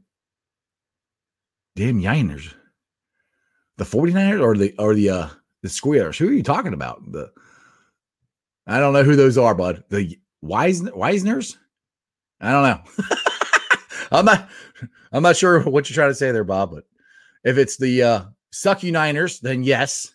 damn 1.76 2.00
Yiners. 2.00 2.54
The 3.76 3.84
49ers 3.84 4.42
or 4.42 4.56
the 4.56 4.74
or 4.78 4.94
the 4.94 5.10
uh 5.10 5.28
the 5.62 5.68
Squealers. 5.68 6.18
Who 6.18 6.28
are 6.28 6.32
you 6.32 6.42
talking 6.42 6.72
about? 6.72 7.00
The 7.12 7.30
I 8.66 8.80
don't 8.80 8.92
know 8.92 9.04
who 9.04 9.16
those 9.16 9.38
are, 9.38 9.54
bud. 9.54 9.84
The 9.88 10.18
Weisner, 10.44 10.90
Weisners? 10.90 11.56
I 12.40 12.50
don't 12.50 12.62
know. 12.64 13.06
I'm 14.12 14.24
not 14.24 14.48
I'm 15.12 15.22
not 15.22 15.36
sure 15.36 15.62
what 15.62 15.88
you're 15.88 15.94
trying 15.94 16.10
to 16.10 16.14
say 16.14 16.32
there, 16.32 16.44
Bob, 16.44 16.72
but 16.72 16.84
if 17.44 17.56
it's 17.56 17.76
the 17.76 18.02
uh 18.02 18.24
Sucky 18.52 18.90
Niners, 18.90 19.40
then 19.40 19.62
yes, 19.62 20.12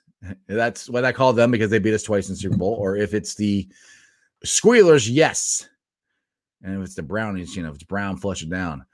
that's 0.47 0.89
what 0.89 1.05
I 1.05 1.11
call 1.11 1.33
them 1.33 1.51
because 1.51 1.69
they 1.69 1.79
beat 1.79 1.93
us 1.93 2.03
twice 2.03 2.29
in 2.29 2.35
Super 2.35 2.57
Bowl. 2.57 2.73
Or 2.73 2.95
if 2.95 3.13
it's 3.13 3.35
the 3.35 3.67
Squealers, 4.43 5.09
yes. 5.09 5.67
And 6.61 6.77
if 6.77 6.85
it's 6.85 6.95
the 6.95 7.03
Brownies, 7.03 7.55
you 7.55 7.63
know, 7.63 7.69
if 7.69 7.75
it's 7.75 7.83
Brown, 7.83 8.17
flush 8.17 8.43
it 8.43 8.49
down. 8.49 8.85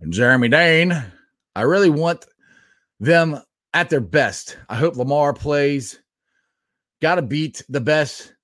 And 0.00 0.12
Jeremy 0.12 0.48
Dane, 0.48 1.04
I 1.54 1.62
really 1.62 1.90
want 1.90 2.26
them 3.00 3.40
at 3.74 3.90
their 3.90 4.00
best. 4.00 4.56
I 4.68 4.76
hope 4.76 4.96
Lamar 4.96 5.32
plays. 5.32 6.00
Got 7.02 7.16
to 7.16 7.22
beat 7.22 7.62
the 7.68 7.80
best, 7.80 8.34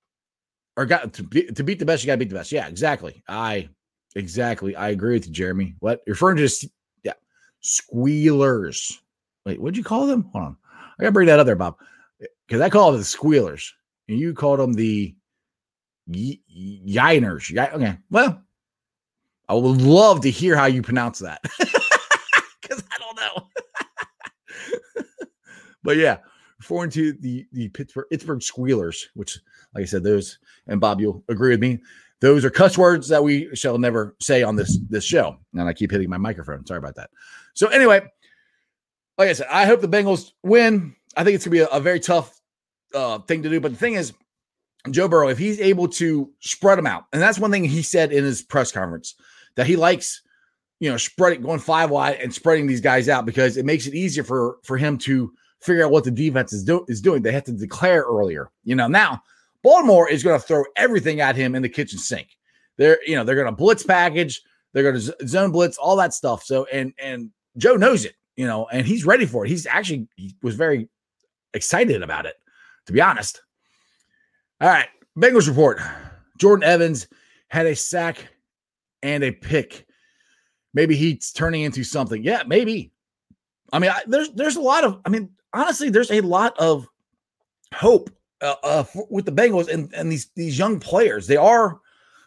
or 0.77 0.85
got 0.85 1.13
to, 1.13 1.23
be, 1.23 1.45
to 1.47 1.63
beat 1.63 1.79
the 1.79 1.85
best. 1.85 2.03
You 2.03 2.07
got 2.07 2.13
to 2.13 2.19
beat 2.19 2.29
the 2.29 2.35
best. 2.35 2.51
Yeah, 2.51 2.67
exactly. 2.67 3.23
I 3.27 3.69
exactly. 4.15 4.75
I 4.75 4.89
agree 4.89 5.15
with 5.15 5.25
you, 5.25 5.33
Jeremy. 5.33 5.73
What 5.79 6.01
you're 6.05 6.13
referring 6.13 6.37
to? 6.37 6.43
Just, 6.43 6.67
yeah, 7.03 7.13
squealers. 7.61 9.01
Wait, 9.45 9.59
what'd 9.59 9.75
you 9.75 9.83
call 9.83 10.05
them? 10.05 10.29
Hold 10.33 10.43
on. 10.45 10.57
I 10.99 11.03
got 11.03 11.09
to 11.09 11.11
bring 11.13 11.27
that 11.27 11.39
up 11.39 11.47
there, 11.47 11.55
Bob, 11.55 11.77
because 12.47 12.61
I 12.61 12.69
call 12.69 12.91
them 12.91 13.01
the 13.01 13.05
squealers, 13.05 13.73
and 14.07 14.17
you 14.17 14.33
called 14.33 14.59
them 14.59 14.73
the 14.73 15.15
y- 16.07 16.39
Yiners. 16.55 17.55
Y- 17.55 17.71
okay, 17.73 17.97
well, 18.09 18.41
I 19.49 19.53
would 19.53 19.81
love 19.81 20.21
to 20.21 20.31
hear 20.31 20.55
how 20.55 20.65
you 20.65 20.81
pronounce 20.81 21.19
that 21.19 21.41
because 21.59 22.83
I 22.91 22.97
don't 22.99 23.15
know. 23.17 23.47
but 25.83 25.97
yeah, 25.97 26.17
referring 26.59 26.89
to 26.91 27.13
the 27.13 27.45
the 27.51 27.69
Pittsburgh 27.69 28.07
Pittsburgh 28.09 28.41
Squealers, 28.41 29.09
which, 29.13 29.39
like 29.75 29.83
I 29.83 29.85
said, 29.85 30.03
those 30.03 30.39
and 30.67 30.79
Bob, 30.79 31.01
you'll 31.01 31.23
agree 31.29 31.51
with 31.51 31.59
me. 31.59 31.79
Those 32.21 32.45
are 32.45 32.49
cuss 32.49 32.77
words 32.77 33.09
that 33.09 33.23
we 33.23 33.53
shall 33.53 33.77
never 33.77 34.15
say 34.21 34.43
on 34.43 34.55
this 34.55 34.79
this 34.89 35.03
show. 35.03 35.37
And 35.53 35.67
I 35.67 35.73
keep 35.73 35.91
hitting 35.91 36.09
my 36.09 36.17
microphone. 36.17 36.65
Sorry 36.65 36.77
about 36.77 36.95
that. 36.95 37.09
So 37.53 37.67
anyway, 37.67 38.01
like 39.17 39.29
I 39.29 39.33
said, 39.33 39.47
I 39.51 39.65
hope 39.65 39.81
the 39.81 39.89
Bengals 39.89 40.31
win. 40.41 40.95
I 41.15 41.23
think 41.23 41.35
it's 41.35 41.45
gonna 41.45 41.51
be 41.51 41.59
a, 41.59 41.67
a 41.67 41.79
very 41.79 41.99
tough 41.99 42.39
uh, 42.93 43.19
thing 43.19 43.43
to 43.43 43.49
do. 43.49 43.59
But 43.59 43.71
the 43.71 43.77
thing 43.77 43.95
is, 43.95 44.13
Joe 44.89 45.07
Burrow, 45.07 45.29
if 45.29 45.37
he's 45.37 45.59
able 45.59 45.87
to 45.89 46.29
spread 46.39 46.77
them 46.77 46.87
out, 46.87 47.05
and 47.13 47.21
that's 47.21 47.39
one 47.39 47.51
thing 47.51 47.63
he 47.63 47.81
said 47.81 48.11
in 48.11 48.23
his 48.23 48.41
press 48.41 48.71
conference 48.71 49.15
that 49.55 49.67
he 49.67 49.75
likes, 49.75 50.21
you 50.79 50.89
know, 50.89 50.97
spreading 50.97 51.41
going 51.41 51.59
five 51.59 51.89
wide 51.89 52.17
and 52.21 52.33
spreading 52.33 52.67
these 52.67 52.81
guys 52.81 53.07
out 53.07 53.25
because 53.25 53.57
it 53.57 53.65
makes 53.65 53.87
it 53.87 53.93
easier 53.93 54.23
for 54.23 54.57
for 54.63 54.77
him 54.77 54.97
to 54.99 55.31
figure 55.61 55.85
out 55.85 55.91
what 55.91 56.03
the 56.03 56.11
defense 56.11 56.51
is, 56.51 56.63
do, 56.63 56.85
is 56.89 57.01
doing. 57.01 57.21
They 57.21 57.31
have 57.31 57.45
to 57.45 57.53
declare 57.53 58.01
earlier. 58.01 58.51
You 58.63 58.75
know, 58.75 58.87
now 58.87 59.21
Baltimore 59.63 60.09
is 60.09 60.23
going 60.23 60.39
to 60.39 60.45
throw 60.45 60.63
everything 60.75 61.21
at 61.21 61.35
him 61.35 61.55
in 61.55 61.61
the 61.61 61.69
kitchen 61.69 61.97
sink. 61.97 62.27
They're, 62.77 62.99
you 63.05 63.15
know, 63.15 63.23
they're 63.23 63.35
going 63.35 63.47
to 63.47 63.53
blitz 63.53 63.83
package, 63.83 64.41
they're 64.73 64.83
going 64.83 64.99
to 64.99 65.27
zone 65.27 65.51
blitz, 65.51 65.77
all 65.77 65.95
that 65.97 66.13
stuff. 66.13 66.43
So, 66.43 66.65
and 66.65 66.93
and 66.99 67.31
Joe 67.57 67.75
knows 67.75 68.03
it, 68.03 68.15
you 68.35 68.45
know, 68.45 68.67
and 68.71 68.85
he's 68.85 69.05
ready 69.05 69.25
for 69.25 69.45
it. 69.45 69.49
He's 69.49 69.65
actually 69.65 70.07
he 70.15 70.35
was 70.41 70.55
very 70.55 70.89
excited 71.53 72.01
about 72.03 72.25
it, 72.25 72.35
to 72.87 72.93
be 72.93 73.01
honest. 73.01 73.41
All 74.61 74.69
right, 74.69 74.87
Bengals 75.17 75.47
report. 75.47 75.79
Jordan 76.37 76.63
Evans 76.63 77.07
had 77.49 77.65
a 77.65 77.75
sack 77.75 78.27
and 79.01 79.23
a 79.23 79.31
pick. 79.31 79.85
Maybe 80.73 80.95
he's 80.95 81.31
turning 81.31 81.61
into 81.61 81.83
something. 81.83 82.23
Yeah, 82.23 82.43
maybe. 82.47 82.91
I 83.71 83.79
mean, 83.79 83.91
I, 83.91 84.01
there's 84.07 84.31
there's 84.31 84.55
a 84.55 84.61
lot 84.61 84.83
of. 84.83 84.99
I 85.05 85.09
mean, 85.09 85.29
honestly, 85.53 85.89
there's 85.89 86.11
a 86.11 86.21
lot 86.21 86.57
of 86.57 86.87
hope 87.73 88.09
uh, 88.41 88.55
uh, 88.63 88.83
for, 88.83 89.07
with 89.09 89.25
the 89.25 89.31
Bengals 89.31 89.67
and 89.67 89.93
and 89.93 90.11
these 90.11 90.29
these 90.35 90.57
young 90.57 90.79
players. 90.79 91.27
They 91.27 91.37
are 91.37 91.79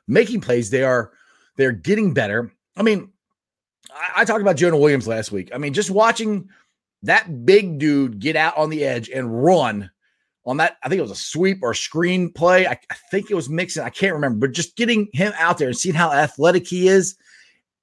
making 0.07 0.41
plays. 0.41 0.71
They 0.71 0.83
are 0.83 1.13
they're 1.57 1.73
getting 1.73 2.15
better. 2.15 2.53
I 2.77 2.83
mean, 2.83 3.11
I, 3.93 4.23
I 4.23 4.25
talked 4.25 4.43
about 4.43 4.57
Jonah 4.57 4.79
Williams 4.79 5.09
last 5.09 5.33
week. 5.33 5.51
I 5.55 5.59
mean, 5.59 5.73
just 5.73 5.91
watching 5.91 6.49
that 7.03 7.45
big 7.45 7.79
dude 7.79 8.19
get 8.19 8.37
out 8.37 8.57
on 8.57 8.71
the 8.71 8.85
edge 8.85 9.09
and 9.09 9.43
run 9.43 9.91
on 10.45 10.59
that. 10.59 10.77
I 10.83 10.89
think 10.89 10.99
it 10.99 11.03
was 11.03 11.11
a 11.11 11.17
sweep 11.17 11.59
or 11.63 11.75
screen 11.75 12.33
play. 12.33 12.67
I, 12.67 12.79
I 12.91 12.95
think 13.11 13.31
it 13.31 13.35
was 13.35 13.49
Mixon. 13.49 13.85
I 13.85 13.91
can't 13.91 14.15
remember, 14.15 14.47
but 14.47 14.55
just 14.55 14.77
getting 14.77 15.09
him 15.13 15.33
out 15.39 15.59
there 15.59 15.69
and 15.69 15.77
seeing 15.77 15.95
how 15.95 16.13
athletic 16.13 16.67
he 16.67 16.89
is 16.89 17.17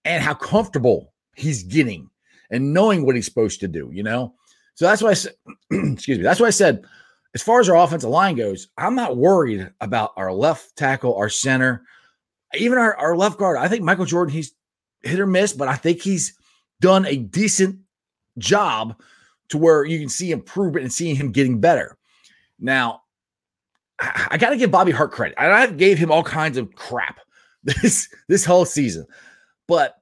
and 0.06 0.24
how 0.24 0.34
comfortable 0.34 1.14
he's 1.36 1.64
getting 1.64 2.10
and 2.50 2.74
knowing 2.74 3.06
what 3.06 3.16
he's 3.16 3.26
supposed 3.26 3.60
to 3.62 3.68
do, 3.68 3.90
you 3.92 4.04
know? 4.04 4.34
So 4.76 4.86
that's 4.86 5.02
why 5.02 5.12
I 5.12 5.14
said, 5.14 5.34
excuse 5.72 6.18
me, 6.18 6.24
that's 6.24 6.40
why 6.40 6.48
I 6.48 6.52
said, 6.52 6.84
as 7.36 7.42
far 7.42 7.60
as 7.60 7.70
our 7.70 7.78
offensive 7.78 8.10
line 8.10 8.36
goes, 8.36 8.68
I'm 8.78 8.96
not 8.96 9.18
worried 9.18 9.72
about 9.82 10.12
our 10.18 10.32
left 10.32 10.76
tackle, 10.76 11.16
our 11.16 11.30
center, 11.30 11.84
even 12.56 12.78
our, 12.78 12.96
our 12.98 13.16
left 13.16 13.40
guard. 13.40 13.58
I 13.58 13.68
think 13.68 13.84
Michael 13.84 14.06
Jordan, 14.06 14.34
he's 14.34 14.54
hit 15.02 15.20
or 15.20 15.28
miss, 15.28 15.54
but 15.54 15.68
I 15.68 15.76
think 15.76 16.02
he's 16.02 16.38
done 16.80 17.06
a 17.06 17.18
decent 17.18 17.80
job 18.38 19.00
to 19.50 19.58
where 19.58 19.84
you 19.86 20.00
can 20.00 20.10
see 20.10 20.32
improvement 20.32 20.84
and 20.84 20.94
seeing 20.94 21.16
him 21.16 21.32
getting 21.32 21.60
better. 21.60 21.98
Now, 22.60 23.02
I, 24.00 24.38
got 24.38 24.50
to 24.50 24.58
give 24.58 24.72
Bobby 24.72 24.92
Hart 24.92 25.12
credit. 25.12 25.36
I 25.38 25.68
gave 25.68 25.98
him 25.98 26.12
all 26.12 26.24
kinds 26.24 26.58
of 26.58 26.74
crap 26.76 27.20
this 27.64 28.10
this 28.28 28.44
whole 28.44 28.66
season, 28.66 29.06
but 29.68 29.96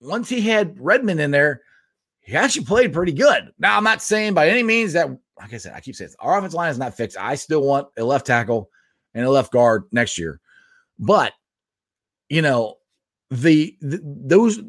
once 0.00 0.28
he 0.28 0.40
had 0.40 0.78
Redmond 0.78 1.20
in 1.20 1.30
there, 1.30 1.62
he 2.20 2.36
actually 2.36 2.64
played 2.64 2.92
pretty 2.92 3.12
good. 3.12 3.52
Now, 3.58 3.76
I'm 3.76 3.84
not 3.84 4.02
saying 4.02 4.34
by 4.34 4.48
any 4.48 4.62
means 4.62 4.92
that, 4.94 5.08
like 5.38 5.54
I 5.54 5.58
said, 5.58 5.72
I 5.74 5.80
keep 5.80 5.94
saying 5.94 6.10
our 6.20 6.36
offensive 6.36 6.54
line 6.54 6.70
is 6.70 6.78
not 6.78 6.96
fixed. 6.96 7.16
I 7.18 7.34
still 7.34 7.62
want 7.62 7.88
a 7.96 8.04
left 8.04 8.26
tackle 8.26 8.70
and 9.14 9.24
a 9.24 9.30
left 9.30 9.52
guard 9.52 9.84
next 9.92 10.18
year, 10.18 10.40
but 10.98 11.32
you 12.28 12.42
know, 12.42 12.76
the, 13.30 13.76
those 13.80 14.60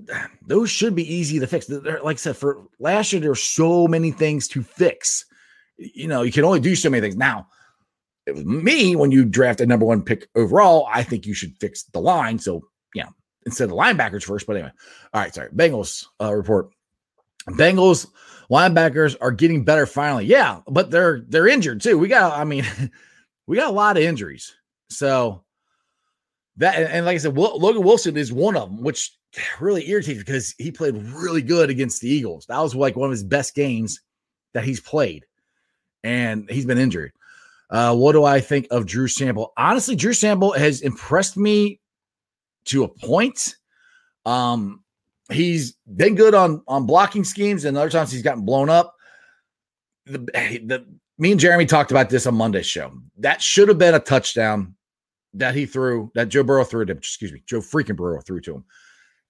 those 0.46 0.70
should 0.70 0.96
be 0.96 1.14
easy 1.14 1.40
to 1.40 1.48
fix. 1.48 1.68
Like 1.70 2.04
I 2.06 2.16
said, 2.16 2.38
for 2.38 2.64
last 2.80 3.12
year, 3.12 3.20
there 3.20 3.32
were 3.32 3.36
so 3.36 3.88
many 3.88 4.12
things 4.12 4.48
to 4.50 4.62
fix. 4.62 5.26
You 5.78 6.08
know, 6.08 6.22
you 6.22 6.32
can 6.32 6.44
only 6.44 6.60
do 6.60 6.76
so 6.76 6.90
many 6.90 7.02
things. 7.02 7.16
Now, 7.16 7.48
it 8.28 8.36
was 8.36 8.46
me 8.46 8.96
when 8.96 9.12
you 9.12 9.26
draft 9.26 9.62
a 9.62 9.66
number 9.66 9.86
one 9.86 10.04
pick 10.04 10.28
overall. 10.36 10.88
I 10.92 11.02
think 11.02 11.26
you 11.26 11.34
should 11.34 11.58
fix 11.60 11.84
the 11.86 12.00
line. 12.00 12.38
So, 12.38 12.62
yeah, 12.94 13.08
instead 13.48 13.70
of 13.70 13.76
linebackers 13.76 14.24
first. 14.24 14.46
But 14.46 14.58
anyway, 14.58 14.72
all 15.14 15.22
right, 15.22 15.34
sorry. 15.34 15.50
Bengals 15.50 16.06
uh, 16.22 16.34
report. 16.34 16.70
Bengals 17.50 18.08
linebackers 18.52 19.16
are 19.22 19.32
getting 19.32 19.64
better 19.64 19.88
finally. 19.88 20.26
Yeah, 20.26 20.60
but 20.68 20.92
they're 20.92 21.24
they're 21.28 21.48
injured 21.48 21.82
too. 21.82 21.98
We 21.98 22.08
got, 22.08 22.38
I 22.40 22.44
mean, 22.44 22.66
we 23.48 23.58
got 23.58 23.70
a 23.70 23.74
lot 23.74 23.98
of 23.98 24.04
injuries. 24.04 24.54
So 24.92 25.44
that 26.58 26.76
and 26.76 27.06
like 27.06 27.16
I 27.16 27.18
said, 27.18 27.38
Logan 27.38 27.84
Wilson 27.84 28.18
is 28.18 28.34
one 28.34 28.56
of 28.56 28.70
them, 28.70 28.84
which 28.84 29.16
really 29.60 29.90
irritates 29.90 30.18
me 30.18 30.24
because 30.24 30.54
he 30.58 30.72
played 30.72 30.96
really 30.96 31.42
good 31.42 31.70
against 31.70 32.02
the 32.02 32.10
Eagles. 32.10 32.46
That 32.48 32.60
was 32.60 32.76
like 32.76 32.96
one 32.96 33.08
of 33.08 33.12
his 33.12 33.24
best 33.24 33.56
games 33.56 34.02
that 34.54 34.64
he's 34.64 34.80
played, 34.80 35.26
and 36.04 36.50
he's 36.50 36.66
been 36.66 36.78
injured. 36.78 37.14
Uh, 37.70 37.96
what 37.96 38.12
do 38.12 38.26
I 38.26 38.42
think 38.42 38.68
of 38.70 38.86
Drew 38.86 39.08
Sample? 39.08 39.54
Honestly, 39.56 39.96
Drew 39.96 40.14
Sample 40.14 40.52
has 40.52 40.82
impressed 40.82 41.38
me 41.38 41.80
to 42.66 42.84
a 42.84 42.88
point. 42.88 43.56
Um, 44.26 44.84
he's 45.32 45.78
been 45.96 46.16
good 46.16 46.36
on 46.36 46.62
on 46.68 46.86
blocking 46.86 47.24
schemes, 47.24 47.64
and 47.64 47.78
other 47.78 47.90
times 47.90 48.12
he's 48.12 48.24
gotten 48.24 48.44
blown 48.44 48.70
up. 48.70 48.94
The, 50.06 50.20
the 50.20 50.86
me 51.18 51.32
and 51.32 51.40
Jeremy 51.40 51.66
talked 51.66 51.92
about 51.92 52.10
this 52.10 52.28
on 52.28 52.36
Monday's 52.36 52.66
show. 52.66 52.92
That 53.20 53.42
should 53.42 53.70
have 53.70 53.78
been 53.78 53.96
a 53.96 54.00
touchdown 54.00 54.76
that 55.34 55.56
he 55.56 55.66
threw, 55.66 56.12
that 56.16 56.30
Joe 56.30 56.44
Burrow 56.44 56.64
threw 56.64 56.86
to 56.86 56.92
him. 56.92 56.98
Excuse 56.98 57.32
me, 57.32 57.44
Joe 57.46 57.60
freaking 57.60 57.96
Burrow 57.96 58.22
threw 58.22 58.42
to 58.42 58.56
him. 58.56 58.66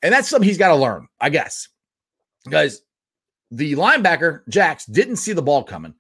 And 0.02 0.14
that's 0.14 0.28
something 0.28 0.48
he's 0.48 0.58
got 0.58 0.70
to 0.70 0.76
learn, 0.76 1.08
I 1.20 1.30
guess. 1.30 1.70
Guys, 2.50 2.82
the 3.52 3.74
linebacker, 3.74 4.48
Jax, 4.50 4.86
didn't 4.86 5.18
see 5.18 5.34
the 5.34 5.42
ball 5.42 5.64
coming. 5.64 5.94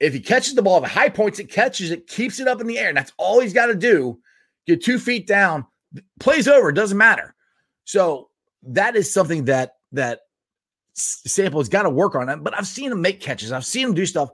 If 0.00 0.12
he 0.12 0.20
catches 0.20 0.54
the 0.54 0.62
ball, 0.62 0.80
the 0.80 0.88
high 0.88 1.08
points 1.08 1.38
it, 1.38 1.50
catches 1.50 1.90
it, 1.90 2.06
keeps 2.06 2.40
it 2.40 2.48
up 2.48 2.60
in 2.60 2.66
the 2.66 2.78
air. 2.78 2.88
And 2.88 2.96
that's 2.96 3.12
all 3.16 3.40
he's 3.40 3.52
got 3.52 3.66
to 3.66 3.74
do. 3.74 4.18
Get 4.66 4.82
two 4.82 4.98
feet 4.98 5.26
down, 5.26 5.64
plays 6.18 6.48
over, 6.48 6.72
doesn't 6.72 6.98
matter. 6.98 7.34
So 7.84 8.30
that 8.64 8.96
is 8.96 9.12
something 9.12 9.44
that 9.44 9.76
that 9.92 10.20
Sample 10.94 11.60
has 11.60 11.68
got 11.68 11.82
to 11.82 11.90
work 11.90 12.14
on. 12.14 12.42
But 12.42 12.58
I've 12.58 12.66
seen 12.66 12.90
him 12.90 13.00
make 13.00 13.20
catches. 13.20 13.52
I've 13.52 13.64
seen 13.64 13.86
him 13.86 13.94
do 13.94 14.06
stuff 14.06 14.30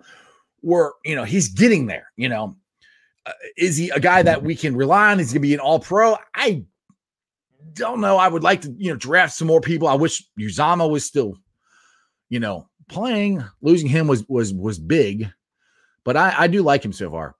where 0.60 0.92
you 1.04 1.14
know 1.14 1.24
he's 1.24 1.48
getting 1.48 1.86
there. 1.86 2.10
You 2.16 2.28
know, 2.28 2.56
uh, 3.26 3.32
is 3.56 3.76
he 3.76 3.90
a 3.90 4.00
guy 4.00 4.22
that 4.22 4.42
we 4.42 4.56
can 4.56 4.76
rely 4.76 5.12
on? 5.12 5.20
Is 5.20 5.30
he 5.30 5.38
gonna 5.38 5.42
be 5.42 5.54
an 5.54 5.60
All 5.60 5.78
Pro? 5.78 6.16
I 6.34 6.64
don't 7.74 8.00
know. 8.00 8.16
I 8.16 8.28
would 8.28 8.42
like 8.42 8.62
to 8.62 8.74
you 8.76 8.90
know 8.90 8.96
draft 8.96 9.34
some 9.34 9.48
more 9.48 9.60
people. 9.60 9.88
I 9.88 9.94
wish 9.94 10.24
Uzomah 10.38 10.90
was 10.90 11.04
still 11.04 11.36
you 12.28 12.40
know 12.40 12.68
playing. 12.88 13.44
Losing 13.60 13.88
him 13.88 14.06
was 14.06 14.26
was 14.28 14.52
was 14.52 14.78
big, 14.78 15.30
but 16.04 16.16
I 16.16 16.34
I 16.36 16.46
do 16.46 16.62
like 16.62 16.84
him 16.84 16.92
so 16.92 17.10
far. 17.10 17.36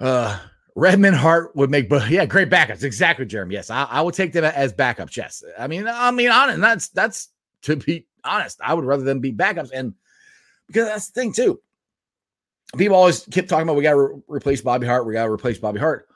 Uh 0.00 0.38
Redmond 0.76 1.16
Hart 1.16 1.56
would 1.56 1.70
make, 1.70 1.88
but 1.88 2.10
yeah, 2.10 2.26
great 2.26 2.50
backups. 2.50 2.82
Exactly, 2.82 3.24
Jeremy. 3.24 3.54
Yes, 3.54 3.70
I, 3.70 3.84
I 3.84 4.02
would 4.02 4.14
take 4.14 4.34
them 4.34 4.44
as 4.44 4.74
backups. 4.74 5.16
Yes, 5.16 5.42
I 5.58 5.66
mean, 5.68 5.88
I 5.88 6.10
mean, 6.10 6.28
honest, 6.30 6.60
that's 6.60 6.88
that's 6.90 7.28
to 7.62 7.76
be 7.76 8.06
honest. 8.22 8.60
I 8.62 8.74
would 8.74 8.84
rather 8.84 9.02
them 9.02 9.20
be 9.20 9.32
backups, 9.32 9.70
and 9.72 9.94
because 10.66 10.86
that's 10.86 11.10
the 11.10 11.20
thing 11.20 11.32
too. 11.32 11.60
People 12.76 12.96
always 12.96 13.24
keep 13.30 13.48
talking 13.48 13.62
about 13.62 13.76
we 13.76 13.82
got 13.82 13.92
to 13.92 14.00
re- 14.00 14.22
replace 14.28 14.60
Bobby 14.60 14.86
Hart. 14.86 15.06
We 15.06 15.12
got 15.12 15.24
to 15.24 15.30
replace 15.30 15.58
Bobby 15.58 15.78
Hart. 15.78 16.08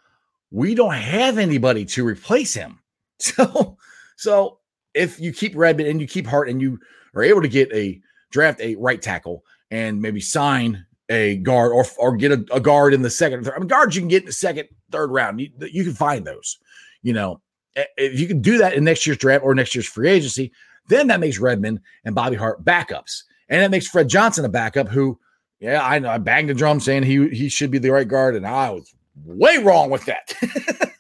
We 0.51 0.75
don't 0.75 0.95
have 0.95 1.39
anybody 1.39 1.85
to 1.87 2.07
replace 2.07 2.55
him. 2.55 2.79
So, 3.23 3.77
so 4.17 4.59
if 4.95 5.21
you 5.21 5.31
keep 5.31 5.55
Redmond 5.55 5.91
and 5.91 6.01
you 6.01 6.07
keep 6.07 6.27
Hart 6.27 6.49
and 6.49 6.59
you 6.59 6.79
are 7.15 7.23
able 7.23 7.43
to 7.43 7.49
get 7.49 7.71
a 7.71 8.01
draft 8.31 8.63
a 8.63 8.77
right 8.77 9.01
tackle 9.01 9.45
and 9.71 10.01
maybe 10.01 10.21
sign 10.21 10.87
a 11.11 11.37
guard 11.37 11.73
or, 11.73 11.85
or 11.99 12.17
get 12.17 12.33
a, 12.33 12.45
a 12.53 12.61
guard 12.61 12.95
in 12.95 13.03
the 13.03 13.11
second. 13.11 13.47
I 13.55 13.59
mean, 13.59 13.69
guards 13.69 13.95
you 13.95 14.01
can 14.01 14.09
get 14.09 14.23
in 14.23 14.27
the 14.27 14.33
second, 14.33 14.69
third 14.91 15.11
round. 15.11 15.41
You, 15.41 15.51
you 15.71 15.85
can 15.85 15.93
find 15.93 16.25
those. 16.25 16.59
You 17.03 17.13
know, 17.13 17.41
if 17.75 18.19
you 18.19 18.27
can 18.27 18.41
do 18.41 18.59
that 18.59 18.75
in 18.75 18.85
next 18.85 19.07
year's 19.07 19.19
draft 19.19 19.45
or 19.45 19.55
next 19.55 19.75
year's 19.75 19.87
free 19.87 20.09
agency, 20.09 20.53
then 20.89 21.09
that 21.09 21.21
makes 21.21 21.39
Redmond 21.39 21.81
and 22.05 22.15
Bobby 22.15 22.37
Hart 22.37 22.65
backups, 22.65 23.23
and 23.49 23.63
that 23.63 23.71
makes 23.71 23.87
Fred 23.87 24.09
Johnson 24.09 24.45
a 24.45 24.49
backup. 24.49 24.89
Who, 24.89 25.19
yeah, 25.61 25.87
I 25.87 25.99
know 25.99 26.09
I 26.09 26.19
banged 26.19 26.49
the 26.49 26.55
drum 26.55 26.81
saying 26.81 27.03
he 27.03 27.29
he 27.29 27.49
should 27.51 27.71
be 27.71 27.79
the 27.79 27.91
right 27.91 28.09
guard, 28.09 28.35
and 28.35 28.47
I 28.47 28.71
was 28.71 28.95
way 29.25 29.59
wrong 29.59 29.91
with 29.91 30.07
that. 30.07 30.35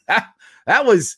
that, 0.67 0.85
was, 0.85 1.17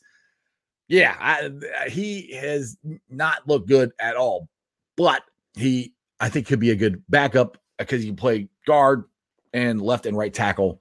yeah, 0.87 1.17
I, 1.19 1.89
he 1.89 2.35
has 2.35 2.77
not 3.11 3.47
looked 3.49 3.69
good 3.69 3.91
at 3.99 4.15
all, 4.15 4.49
but 4.97 5.23
he 5.55 5.93
I 6.21 6.29
think 6.29 6.47
could 6.47 6.61
be 6.61 6.71
a 6.71 6.77
good 6.77 7.03
backup 7.09 7.59
because 7.79 8.01
he 8.01 8.09
can 8.09 8.17
play 8.17 8.49
guard 8.65 9.05
and 9.53 9.83
left 9.83 10.07
and 10.07 10.17
right 10.17 10.33
tackle, 10.33 10.81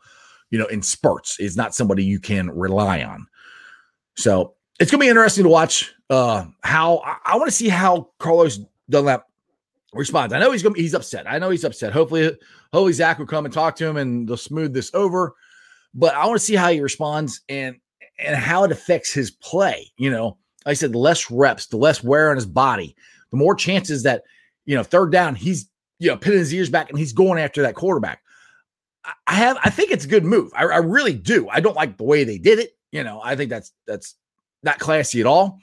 you 0.51 0.59
know, 0.59 0.67
in 0.67 0.83
spurts. 0.83 1.39
Is 1.39 1.57
not 1.57 1.73
somebody 1.73 2.03
you 2.03 2.19
can 2.19 2.51
rely 2.51 3.03
on. 3.03 3.25
So 4.15 4.53
it's 4.79 4.91
gonna 4.91 5.01
be 5.01 5.09
interesting 5.09 5.45
to 5.45 5.49
watch 5.49 5.91
uh 6.11 6.45
how 6.61 6.99
I, 6.99 7.17
I 7.25 7.37
want 7.37 7.47
to 7.47 7.55
see 7.55 7.69
how 7.69 8.09
Carlos 8.19 8.59
Dunlap 8.87 9.25
responds. 9.93 10.33
I 10.33 10.39
know 10.39 10.51
he's 10.51 10.63
gonna 10.63 10.75
he's 10.77 10.93
upset. 10.93 11.29
I 11.29 11.39
know 11.39 11.49
he's 11.49 11.63
upset. 11.63 11.93
Hopefully, 11.93 12.37
hopefully 12.73 12.93
Zac 12.93 13.19
will 13.19 13.25
come 13.25 13.45
and 13.45 13.53
talk 13.53 13.75
to 13.77 13.87
him 13.87 13.97
and 13.97 14.27
they'll 14.27 14.37
smooth 14.37 14.73
this 14.73 14.91
over. 14.93 15.35
But 15.93 16.15
I 16.15 16.25
want 16.25 16.39
to 16.39 16.45
see 16.45 16.55
how 16.55 16.69
he 16.69 16.81
responds 16.81 17.41
and 17.49 17.77
and 18.19 18.35
how 18.35 18.63
it 18.63 18.71
affects 18.71 19.11
his 19.13 19.31
play. 19.31 19.91
You 19.97 20.11
know, 20.11 20.37
like 20.65 20.71
I 20.71 20.73
said, 20.73 20.93
the 20.93 20.99
less 20.99 21.29
reps, 21.29 21.67
the 21.67 21.77
less 21.77 22.03
wear 22.03 22.29
on 22.29 22.35
his 22.35 22.45
body, 22.45 22.95
the 23.31 23.37
more 23.37 23.55
chances 23.55 24.03
that 24.03 24.23
you 24.65 24.75
know 24.75 24.83
third 24.83 25.11
down 25.11 25.35
he's 25.35 25.67
you 26.01 26.07
know, 26.07 26.17
pinning 26.17 26.39
his 26.39 26.51
ears 26.51 26.69
back 26.69 26.89
and 26.89 26.97
he's 26.97 27.13
going 27.13 27.37
after 27.37 27.61
that 27.61 27.75
quarterback. 27.75 28.23
I 29.27 29.35
have, 29.35 29.57
I 29.63 29.69
think 29.69 29.91
it's 29.91 30.05
a 30.05 30.07
good 30.07 30.25
move. 30.25 30.51
I, 30.55 30.63
I 30.63 30.77
really 30.77 31.13
do. 31.13 31.47
I 31.47 31.59
don't 31.59 31.75
like 31.75 31.95
the 31.97 32.03
way 32.03 32.23
they 32.23 32.39
did 32.39 32.57
it. 32.57 32.71
You 32.91 33.03
know, 33.03 33.21
I 33.23 33.35
think 33.35 33.51
that's 33.51 33.71
that's 33.85 34.15
not 34.63 34.79
classy 34.79 35.21
at 35.21 35.27
all. 35.27 35.59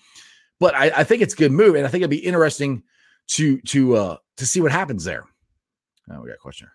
But 0.60 0.76
I, 0.76 0.92
I 0.98 1.04
think 1.04 1.22
it's 1.22 1.34
a 1.34 1.36
good 1.36 1.50
move, 1.50 1.74
and 1.74 1.84
I 1.84 1.90
think 1.90 2.02
it'd 2.02 2.10
be 2.10 2.18
interesting 2.18 2.84
to 3.28 3.60
to 3.62 3.96
uh 3.96 4.16
to 4.36 4.46
see 4.46 4.60
what 4.60 4.72
happens 4.72 5.04
there. 5.04 5.24
Oh, 6.10 6.20
we 6.20 6.28
got 6.28 6.34
a 6.34 6.38
question. 6.38 6.68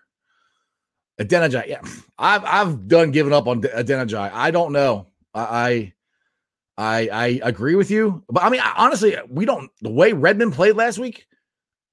Adeniji, 1.20 1.66
yeah, 1.66 1.80
I've 2.18 2.44
I've 2.44 2.88
done 2.88 3.10
giving 3.10 3.32
up 3.32 3.46
on 3.46 3.62
Adeniji. 3.62 4.30
I 4.32 4.50
don't 4.50 4.72
know. 4.72 5.06
I 5.34 5.92
I 6.76 7.08
I 7.08 7.40
agree 7.42 7.74
with 7.74 7.90
you, 7.90 8.24
but 8.28 8.42
I 8.42 8.50
mean, 8.50 8.60
honestly, 8.76 9.16
we 9.28 9.44
don't. 9.44 9.70
The 9.82 9.90
way 9.90 10.12
Redmond 10.12 10.54
played 10.54 10.76
last 10.76 10.98
week, 10.98 11.26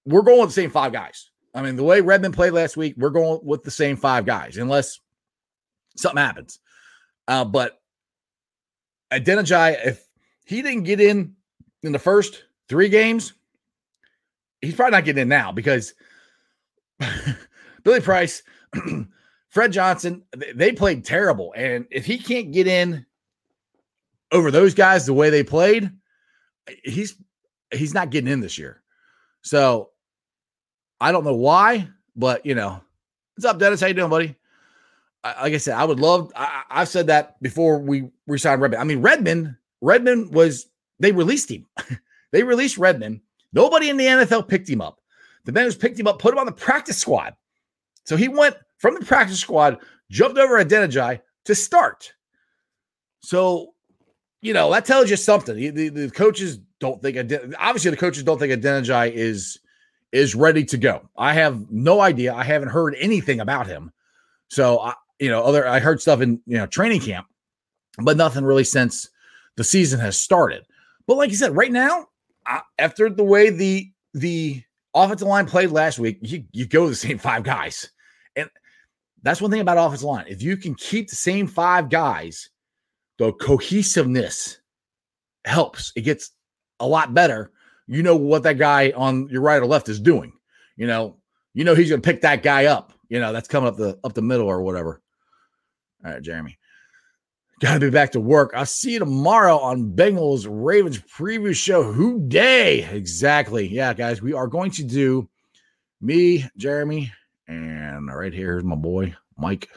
we're 0.05 0.21
going 0.21 0.39
with 0.39 0.49
the 0.49 0.61
same 0.61 0.71
five 0.71 0.91
guys. 0.91 1.29
I 1.53 1.61
mean, 1.61 1.75
the 1.75 1.83
way 1.83 2.01
Redmond 2.01 2.33
played 2.33 2.53
last 2.53 2.77
week, 2.77 2.95
we're 2.97 3.09
going 3.09 3.39
with 3.43 3.63
the 3.63 3.71
same 3.71 3.97
five 3.97 4.25
guys, 4.25 4.57
unless 4.57 4.99
something 5.97 6.21
happens. 6.21 6.59
Uh, 7.27 7.45
but 7.45 7.79
Adeniji, 9.11 9.85
if 9.85 10.07
he 10.45 10.61
didn't 10.61 10.83
get 10.83 11.01
in 11.01 11.35
in 11.83 11.91
the 11.91 11.99
first 11.99 12.43
three 12.69 12.89
games, 12.89 13.33
he's 14.61 14.75
probably 14.75 14.91
not 14.91 15.05
getting 15.05 15.23
in 15.23 15.27
now 15.27 15.51
because 15.51 15.93
Billy 17.83 18.01
Price, 18.01 18.43
Fred 19.49 19.71
Johnson, 19.71 20.23
they 20.55 20.71
played 20.71 21.03
terrible. 21.03 21.53
And 21.55 21.85
if 21.91 22.05
he 22.05 22.17
can't 22.17 22.51
get 22.51 22.67
in 22.67 23.05
over 24.31 24.51
those 24.51 24.73
guys 24.73 25.05
the 25.05 25.13
way 25.13 25.29
they 25.29 25.43
played, 25.43 25.91
he's 26.83 27.15
he's 27.71 27.93
not 27.93 28.11
getting 28.11 28.31
in 28.31 28.39
this 28.39 28.57
year. 28.57 28.81
So 29.41 29.89
I 30.99 31.11
don't 31.11 31.25
know 31.25 31.35
why, 31.35 31.89
but 32.15 32.45
you 32.45 32.55
know, 32.55 32.81
what's 33.35 33.45
up, 33.45 33.59
Dennis? 33.59 33.81
How 33.81 33.87
you 33.87 33.93
doing, 33.93 34.09
buddy? 34.09 34.35
Like 35.23 35.53
I 35.53 35.57
said, 35.57 35.75
I 35.75 35.83
would 35.83 35.99
love. 35.99 36.31
I, 36.35 36.63
have 36.69 36.87
said 36.87 37.07
that 37.07 37.41
before 37.41 37.79
we 37.79 38.09
resigned 38.25 38.61
Redmond. 38.61 38.81
I 38.81 38.85
mean, 38.85 39.01
Redmond, 39.01 39.55
Redmond 39.81 40.33
was 40.33 40.67
they 40.99 41.11
released 41.11 41.51
him. 41.51 41.67
they 42.31 42.43
released 42.43 42.77
Redmond. 42.77 43.21
Nobody 43.53 43.89
in 43.89 43.97
the 43.97 44.05
NFL 44.05 44.47
picked 44.47 44.69
him 44.69 44.81
up. 44.81 44.99
The 45.45 45.51
Bengals 45.51 45.79
picked 45.79 45.99
him 45.99 46.07
up, 46.07 46.19
put 46.19 46.33
him 46.33 46.39
on 46.39 46.45
the 46.45 46.51
practice 46.51 46.97
squad. 46.97 47.35
So 48.05 48.15
he 48.15 48.27
went 48.27 48.55
from 48.77 48.95
the 48.95 49.05
practice 49.05 49.39
squad, 49.39 49.77
jumped 50.09 50.37
over 50.37 50.63
Adeniji 50.63 51.21
to 51.45 51.55
start. 51.55 52.13
So, 53.21 53.73
you 54.41 54.53
know, 54.53 54.71
that 54.71 54.85
tells 54.85 55.09
you 55.09 55.15
something. 55.15 55.55
The, 55.55 55.89
the, 55.89 56.09
coaches 56.09 56.59
don't 56.79 57.01
think 57.01 57.17
obviously 57.59 57.91
the 57.91 57.97
coaches 57.97 58.23
don't 58.23 58.39
think 58.39 58.53
Adeniji 58.53 59.11
is 59.11 59.59
is 60.11 60.35
ready 60.35 60.65
to 60.65 60.77
go. 60.77 61.07
I 61.17 61.33
have 61.33 61.71
no 61.71 62.01
idea. 62.01 62.33
I 62.33 62.43
haven't 62.43 62.69
heard 62.69 62.95
anything 62.99 63.39
about 63.39 63.67
him. 63.67 63.91
So 64.49 64.79
I, 64.79 64.93
you 65.19 65.29
know, 65.29 65.43
other 65.43 65.67
I 65.67 65.79
heard 65.79 66.01
stuff 66.01 66.21
in 66.21 66.41
you 66.45 66.57
know 66.57 66.65
training 66.65 67.01
camp, 67.01 67.27
but 67.99 68.17
nothing 68.17 68.43
really 68.43 68.63
since 68.63 69.09
the 69.55 69.63
season 69.63 69.99
has 69.99 70.17
started. 70.17 70.65
But 71.07 71.17
like 71.17 71.29
you 71.29 71.35
said, 71.35 71.55
right 71.55 71.71
now, 71.71 72.07
after 72.77 73.09
the 73.09 73.23
way 73.23 73.49
the 73.49 73.91
the 74.13 74.63
offensive 74.93 75.27
line 75.27 75.45
played 75.45 75.71
last 75.71 75.99
week, 75.99 76.19
you 76.21 76.43
you 76.51 76.67
go 76.67 76.87
the 76.87 76.95
same 76.95 77.17
five 77.17 77.43
guys, 77.43 77.89
and 78.35 78.49
that's 79.23 79.41
one 79.41 79.51
thing 79.51 79.61
about 79.61 79.77
offensive 79.77 80.07
line. 80.07 80.25
If 80.27 80.41
you 80.41 80.57
can 80.57 80.75
keep 80.75 81.09
the 81.09 81.15
same 81.15 81.47
five 81.47 81.89
guys, 81.89 82.49
the 83.17 83.31
cohesiveness 83.33 84.59
helps. 85.45 85.91
It 85.95 86.01
gets 86.01 86.31
a 86.79 86.87
lot 86.87 87.13
better. 87.13 87.51
You 87.87 88.03
know 88.03 88.15
what 88.15 88.43
that 88.43 88.57
guy 88.57 88.91
on 88.95 89.27
your 89.29 89.41
right 89.41 89.61
or 89.61 89.65
left 89.65 89.89
is 89.89 89.99
doing. 89.99 90.33
You 90.77 90.87
know, 90.87 91.17
you 91.53 91.63
know 91.63 91.75
he's 91.75 91.89
to 91.89 91.99
pick 91.99 92.21
that 92.21 92.43
guy 92.43 92.65
up. 92.65 92.93
You 93.09 93.19
know 93.19 93.33
that's 93.33 93.47
coming 93.47 93.67
up 93.67 93.77
the 93.77 93.99
up 94.03 94.13
the 94.13 94.21
middle 94.21 94.47
or 94.47 94.61
whatever. 94.61 95.01
All 96.03 96.11
right, 96.11 96.21
Jeremy. 96.21 96.57
Got 97.61 97.75
to 97.75 97.79
be 97.79 97.89
back 97.91 98.13
to 98.13 98.19
work. 98.19 98.53
I'll 98.55 98.65
see 98.65 98.93
you 98.93 98.99
tomorrow 98.99 99.55
on 99.59 99.91
Bengals 99.91 100.47
Ravens 100.49 100.97
preview 100.99 101.55
show. 101.55 101.83
Who 101.83 102.27
day? 102.27 102.83
Exactly. 102.85 103.67
Yeah, 103.67 103.93
guys, 103.93 104.19
we 104.19 104.33
are 104.33 104.47
going 104.47 104.71
to 104.71 104.83
do 104.83 105.29
me, 106.01 106.49
Jeremy, 106.57 107.13
and 107.47 108.11
right 108.11 108.33
here's 108.33 108.63
my 108.63 108.75
boy, 108.75 109.13
Mike. 109.37 109.69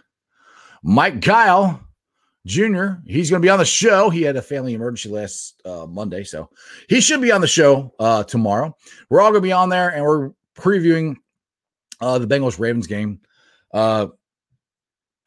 Mike 0.82 1.20
Kyle 1.20 1.78
Jr. 2.46 2.92
He's 3.04 3.28
going 3.28 3.42
to 3.42 3.46
be 3.46 3.50
on 3.50 3.58
the 3.58 3.66
show. 3.66 4.08
He 4.08 4.22
had 4.22 4.36
a 4.36 4.42
family 4.42 4.72
emergency 4.72 5.10
last 5.10 5.60
uh, 5.66 5.84
Monday, 5.84 6.24
so 6.24 6.48
he 6.88 7.02
should 7.02 7.20
be 7.20 7.32
on 7.32 7.42
the 7.42 7.46
show 7.46 7.92
uh, 7.98 8.24
tomorrow. 8.24 8.74
We're 9.10 9.20
all 9.20 9.30
going 9.30 9.42
to 9.42 9.46
be 9.46 9.52
on 9.52 9.68
there, 9.68 9.90
and 9.90 10.02
we're 10.02 10.30
previewing 10.56 11.16
uh, 12.00 12.18
the 12.18 12.26
Bengals 12.26 12.58
Ravens 12.58 12.86
game. 12.86 13.20
Uh, 13.74 14.06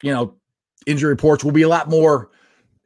you 0.02 0.12
know, 0.12 0.34
injury 0.88 1.10
reports 1.10 1.44
will 1.44 1.52
be 1.52 1.62
a 1.62 1.68
lot 1.68 1.88
more 1.88 2.30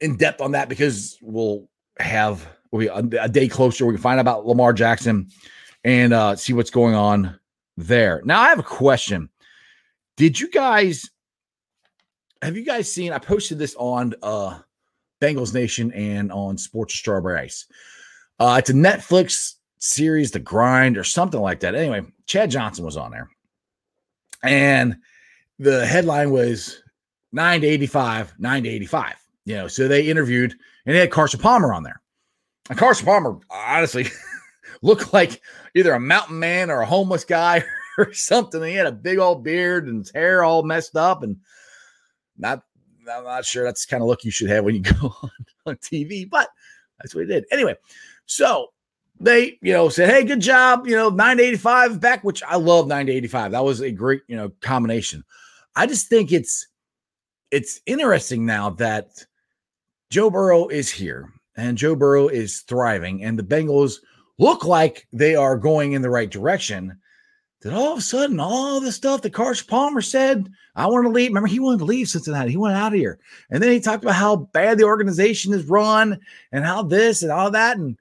in 0.02 0.16
depth 0.16 0.40
on 0.40 0.52
that 0.52 0.68
because 0.68 1.18
we'll 1.22 1.68
have 1.98 2.46
we'll 2.70 2.80
be 2.80 3.16
a, 3.16 3.24
a 3.24 3.28
day 3.28 3.48
closer. 3.48 3.86
We 3.86 3.94
can 3.94 4.02
find 4.02 4.18
out 4.18 4.22
about 4.22 4.46
Lamar 4.46 4.72
Jackson 4.72 5.28
and 5.84 6.12
uh, 6.12 6.36
see 6.36 6.52
what's 6.52 6.70
going 6.70 6.94
on 6.94 7.38
there. 7.76 8.20
Now, 8.24 8.40
I 8.40 8.48
have 8.48 8.58
a 8.58 8.64
question. 8.64 9.30
Did 10.16 10.38
you 10.38 10.50
guys 10.50 11.08
have 12.42 12.56
you 12.56 12.64
guys 12.64 12.92
seen? 12.92 13.12
I 13.12 13.18
posted 13.18 13.58
this 13.58 13.74
on 13.78 14.14
uh, 14.22 14.58
Bengals 15.20 15.54
Nation 15.54 15.92
and 15.92 16.30
on 16.32 16.58
Sports 16.58 16.94
Strawberry 16.94 17.40
Ice. 17.40 17.66
Uh, 18.38 18.56
it's 18.58 18.70
a 18.70 18.74
Netflix 18.74 19.54
series, 19.78 20.32
The 20.32 20.40
Grind, 20.40 20.98
or 20.98 21.04
something 21.04 21.40
like 21.40 21.60
that. 21.60 21.74
Anyway, 21.74 22.02
Chad 22.26 22.50
Johnson 22.50 22.84
was 22.84 22.96
on 22.96 23.12
there, 23.12 23.28
and 24.42 24.96
the 25.58 25.86
headline 25.86 26.30
was 26.30 26.82
nine 27.30 27.60
to 27.60 27.66
eighty-five, 27.66 28.34
nine 28.38 28.64
to 28.64 28.68
eighty-five. 28.68 29.14
You 29.44 29.56
know, 29.56 29.68
so 29.68 29.88
they 29.88 30.06
interviewed 30.06 30.54
and 30.86 30.94
they 30.94 31.00
had 31.00 31.10
Carson 31.10 31.40
Palmer 31.40 31.72
on 31.72 31.82
there. 31.82 32.00
And 32.70 32.78
Carson 32.78 33.06
Palmer 33.06 33.38
honestly 33.50 34.06
looked 34.82 35.12
like 35.12 35.40
either 35.74 35.92
a 35.92 36.00
mountain 36.00 36.38
man 36.38 36.70
or 36.70 36.80
a 36.80 36.86
homeless 36.86 37.24
guy 37.24 37.64
or 37.98 38.12
something. 38.12 38.62
He 38.62 38.74
had 38.74 38.86
a 38.86 38.92
big 38.92 39.18
old 39.18 39.42
beard 39.42 39.88
and 39.88 39.98
his 39.98 40.12
hair 40.12 40.44
all 40.44 40.62
messed 40.62 40.96
up 40.96 41.22
and 41.22 41.36
not 42.38 42.62
I'm 43.10 43.24
not 43.24 43.44
sure 43.44 43.64
that's 43.64 43.84
kind 43.84 44.02
of 44.02 44.08
look 44.08 44.24
you 44.24 44.30
should 44.30 44.48
have 44.48 44.64
when 44.64 44.74
you 44.76 44.80
go 45.00 45.14
on, 45.22 45.30
on 45.66 45.76
TV, 45.76 46.28
but 46.28 46.48
that's 46.98 47.14
what 47.14 47.22
he 47.22 47.26
did. 47.26 47.44
Anyway, 47.50 47.74
so 48.26 48.68
they, 49.18 49.58
you 49.60 49.72
know, 49.72 49.88
said, 49.88 50.08
Hey, 50.08 50.24
good 50.24 50.40
job, 50.40 50.86
you 50.86 50.96
know, 50.96 51.08
985 51.08 52.00
back, 52.00 52.24
which 52.24 52.42
I 52.42 52.56
love 52.56 52.86
985. 52.86 53.52
That 53.52 53.64
was 53.64 53.80
a 53.80 53.90
great, 53.90 54.22
you 54.28 54.36
know, 54.36 54.50
combination. 54.60 55.24
I 55.74 55.86
just 55.86 56.08
think 56.08 56.32
it's 56.32 56.68
it's 57.50 57.80
interesting 57.86 58.46
now 58.46 58.70
that 58.70 59.26
Joe 60.12 60.28
Burrow 60.28 60.68
is 60.68 60.90
here 60.90 61.32
and 61.56 61.78
Joe 61.78 61.96
Burrow 61.96 62.28
is 62.28 62.60
thriving, 62.68 63.24
and 63.24 63.38
the 63.38 63.42
Bengals 63.42 63.94
look 64.38 64.66
like 64.66 65.06
they 65.10 65.34
are 65.34 65.56
going 65.56 65.92
in 65.92 66.02
the 66.02 66.10
right 66.10 66.30
direction. 66.30 66.98
That 67.62 67.72
all 67.72 67.92
of 67.92 67.98
a 67.98 68.02
sudden, 68.02 68.38
all 68.38 68.78
the 68.78 68.92
stuff 68.92 69.22
that 69.22 69.32
Carson 69.32 69.68
Palmer 69.68 70.02
said, 70.02 70.50
I 70.76 70.86
want 70.86 71.06
to 71.06 71.10
leave. 71.10 71.30
Remember, 71.30 71.46
he 71.48 71.60
wanted 71.60 71.78
to 71.78 71.86
leave 71.86 72.10
Cincinnati. 72.10 72.50
He 72.50 72.58
went 72.58 72.76
out 72.76 72.92
of 72.92 72.98
here. 72.98 73.20
And 73.50 73.62
then 73.62 73.70
he 73.70 73.80
talked 73.80 74.04
about 74.04 74.16
how 74.16 74.36
bad 74.36 74.76
the 74.76 74.84
organization 74.84 75.54
is 75.54 75.64
run 75.64 76.20
and 76.50 76.62
how 76.62 76.82
this 76.82 77.22
and 77.22 77.32
all 77.32 77.50
that. 77.52 77.78
And 77.78 77.96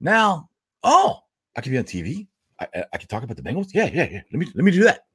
now, 0.00 0.50
oh, 0.84 1.20
I 1.56 1.62
can 1.62 1.72
be 1.72 1.78
on 1.78 1.84
TV. 1.84 2.26
I, 2.60 2.84
I 2.92 2.98
can 2.98 3.08
talk 3.08 3.22
about 3.22 3.38
the 3.38 3.42
Bengals. 3.42 3.70
Yeah, 3.72 3.88
yeah, 3.90 4.08
yeah. 4.10 4.20
Let 4.32 4.38
me 4.38 4.46
let 4.54 4.64
me 4.64 4.70
do 4.70 4.84
that. 4.84 5.06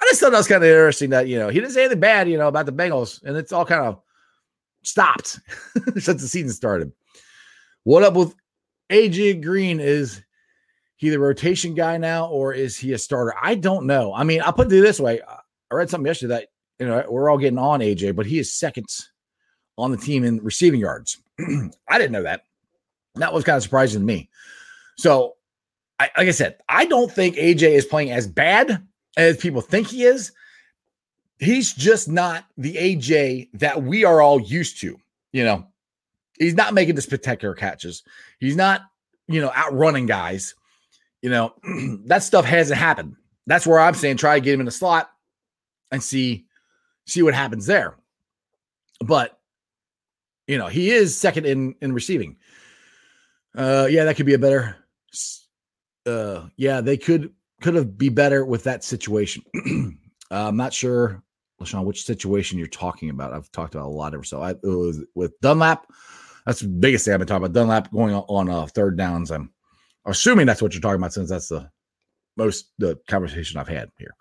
I 0.00 0.04
just 0.04 0.20
thought 0.20 0.30
that 0.30 0.38
was 0.38 0.46
kind 0.46 0.62
of 0.62 0.70
interesting 0.70 1.10
that 1.10 1.26
you 1.26 1.40
know 1.40 1.48
he 1.48 1.58
didn't 1.58 1.72
say 1.72 1.80
anything 1.80 1.98
bad, 1.98 2.28
you 2.28 2.38
know, 2.38 2.46
about 2.46 2.66
the 2.66 2.72
Bengals, 2.72 3.20
and 3.24 3.36
it's 3.36 3.52
all 3.52 3.64
kind 3.64 3.84
of 3.86 4.02
stopped 4.82 5.40
since 5.98 6.22
the 6.22 6.28
season 6.28 6.50
started. 6.50 6.92
What 7.84 8.02
up 8.02 8.14
with 8.14 8.34
AJ 8.90 9.42
Green? 9.42 9.80
Is 9.80 10.22
he 10.96 11.10
the 11.10 11.18
rotation 11.18 11.74
guy 11.74 11.96
now, 11.98 12.26
or 12.26 12.52
is 12.52 12.76
he 12.76 12.92
a 12.92 12.98
starter? 12.98 13.34
I 13.40 13.54
don't 13.54 13.86
know. 13.86 14.14
I 14.14 14.24
mean, 14.24 14.40
I'll 14.42 14.52
put 14.52 14.68
it 14.68 14.70
this 14.70 15.00
way. 15.00 15.20
I 15.22 15.74
read 15.74 15.90
something 15.90 16.06
yesterday 16.06 16.34
that 16.34 16.48
you 16.78 16.86
know 16.86 17.04
we're 17.08 17.30
all 17.30 17.38
getting 17.38 17.58
on 17.58 17.80
AJ, 17.80 18.14
but 18.14 18.26
he 18.26 18.38
is 18.38 18.52
second 18.52 18.86
on 19.78 19.90
the 19.90 19.96
team 19.96 20.24
in 20.24 20.38
receiving 20.42 20.80
yards. 20.80 21.18
I 21.40 21.98
didn't 21.98 22.12
know 22.12 22.22
that. 22.22 22.44
That 23.16 23.32
was 23.32 23.44
kind 23.44 23.56
of 23.56 23.62
surprising 23.62 24.00
to 24.00 24.06
me. 24.06 24.30
So, 24.96 25.34
I, 25.98 26.10
like 26.16 26.28
I 26.28 26.32
said, 26.32 26.58
I 26.68 26.84
don't 26.84 27.10
think 27.10 27.36
AJ 27.36 27.62
is 27.72 27.84
playing 27.84 28.10
as 28.10 28.26
bad 28.26 28.86
as 29.16 29.36
people 29.36 29.60
think 29.60 29.88
he 29.88 30.04
is 30.04 30.32
he's 31.42 31.72
just 31.72 32.08
not 32.08 32.44
the 32.56 32.74
AJ 32.74 33.48
that 33.54 33.82
we 33.82 34.04
are 34.04 34.22
all 34.22 34.40
used 34.40 34.80
to. 34.80 34.98
You 35.32 35.44
know, 35.44 35.66
he's 36.38 36.54
not 36.54 36.74
making 36.74 36.94
the 36.94 37.02
spectacular 37.02 37.54
catches. 37.54 38.02
He's 38.38 38.56
not, 38.56 38.82
you 39.28 39.40
know, 39.40 39.52
outrunning 39.56 40.06
guys. 40.06 40.54
You 41.20 41.30
know, 41.30 41.54
that 42.06 42.22
stuff 42.22 42.44
hasn't 42.44 42.78
happened. 42.78 43.16
That's 43.46 43.66
where 43.66 43.80
I'm 43.80 43.94
saying 43.94 44.18
try 44.18 44.38
to 44.38 44.44
get 44.44 44.54
him 44.54 44.60
in 44.60 44.66
the 44.66 44.72
slot 44.72 45.10
and 45.90 46.02
see 46.02 46.46
see 47.06 47.22
what 47.22 47.34
happens 47.34 47.66
there. 47.66 47.96
But 49.00 49.38
you 50.46 50.58
know, 50.58 50.68
he 50.68 50.90
is 50.90 51.16
second 51.16 51.46
in 51.46 51.74
in 51.80 51.92
receiving. 51.92 52.36
Uh 53.56 53.88
yeah, 53.90 54.04
that 54.04 54.16
could 54.16 54.26
be 54.26 54.34
a 54.34 54.38
better 54.38 54.76
uh 56.06 56.46
yeah, 56.56 56.80
they 56.80 56.96
could 56.96 57.32
could 57.60 57.74
have 57.74 57.98
be 57.98 58.08
better 58.08 58.44
with 58.44 58.64
that 58.64 58.84
situation. 58.84 59.42
uh, 60.30 60.48
I'm 60.48 60.56
not 60.56 60.72
sure 60.72 61.22
LaShawn, 61.62 61.84
which 61.84 62.04
situation 62.04 62.58
you're 62.58 62.68
talking 62.68 63.10
about. 63.10 63.32
I've 63.32 63.50
talked 63.52 63.74
about 63.74 63.86
a 63.86 63.88
lot 63.88 64.14
of 64.14 64.26
so 64.26 64.42
I 64.42 64.50
it 64.50 64.62
was 64.62 65.00
with 65.14 65.38
Dunlap. 65.40 65.86
That's 66.46 66.60
the 66.60 66.68
biggest 66.68 67.04
thing 67.04 67.14
I've 67.14 67.20
been 67.20 67.28
talking 67.28 67.44
about. 67.44 67.54
Dunlap 67.54 67.92
going 67.92 68.14
on, 68.14 68.24
on 68.28 68.50
uh, 68.50 68.66
third 68.66 68.96
downs. 68.96 69.30
I'm 69.30 69.52
assuming 70.06 70.46
that's 70.46 70.60
what 70.60 70.74
you're 70.74 70.80
talking 70.80 71.00
about 71.00 71.12
since 71.12 71.30
that's 71.30 71.48
the 71.48 71.70
most 72.36 72.72
the 72.78 72.98
conversation 73.08 73.58
I've 73.58 73.68
had 73.68 73.90
here. 73.98 74.14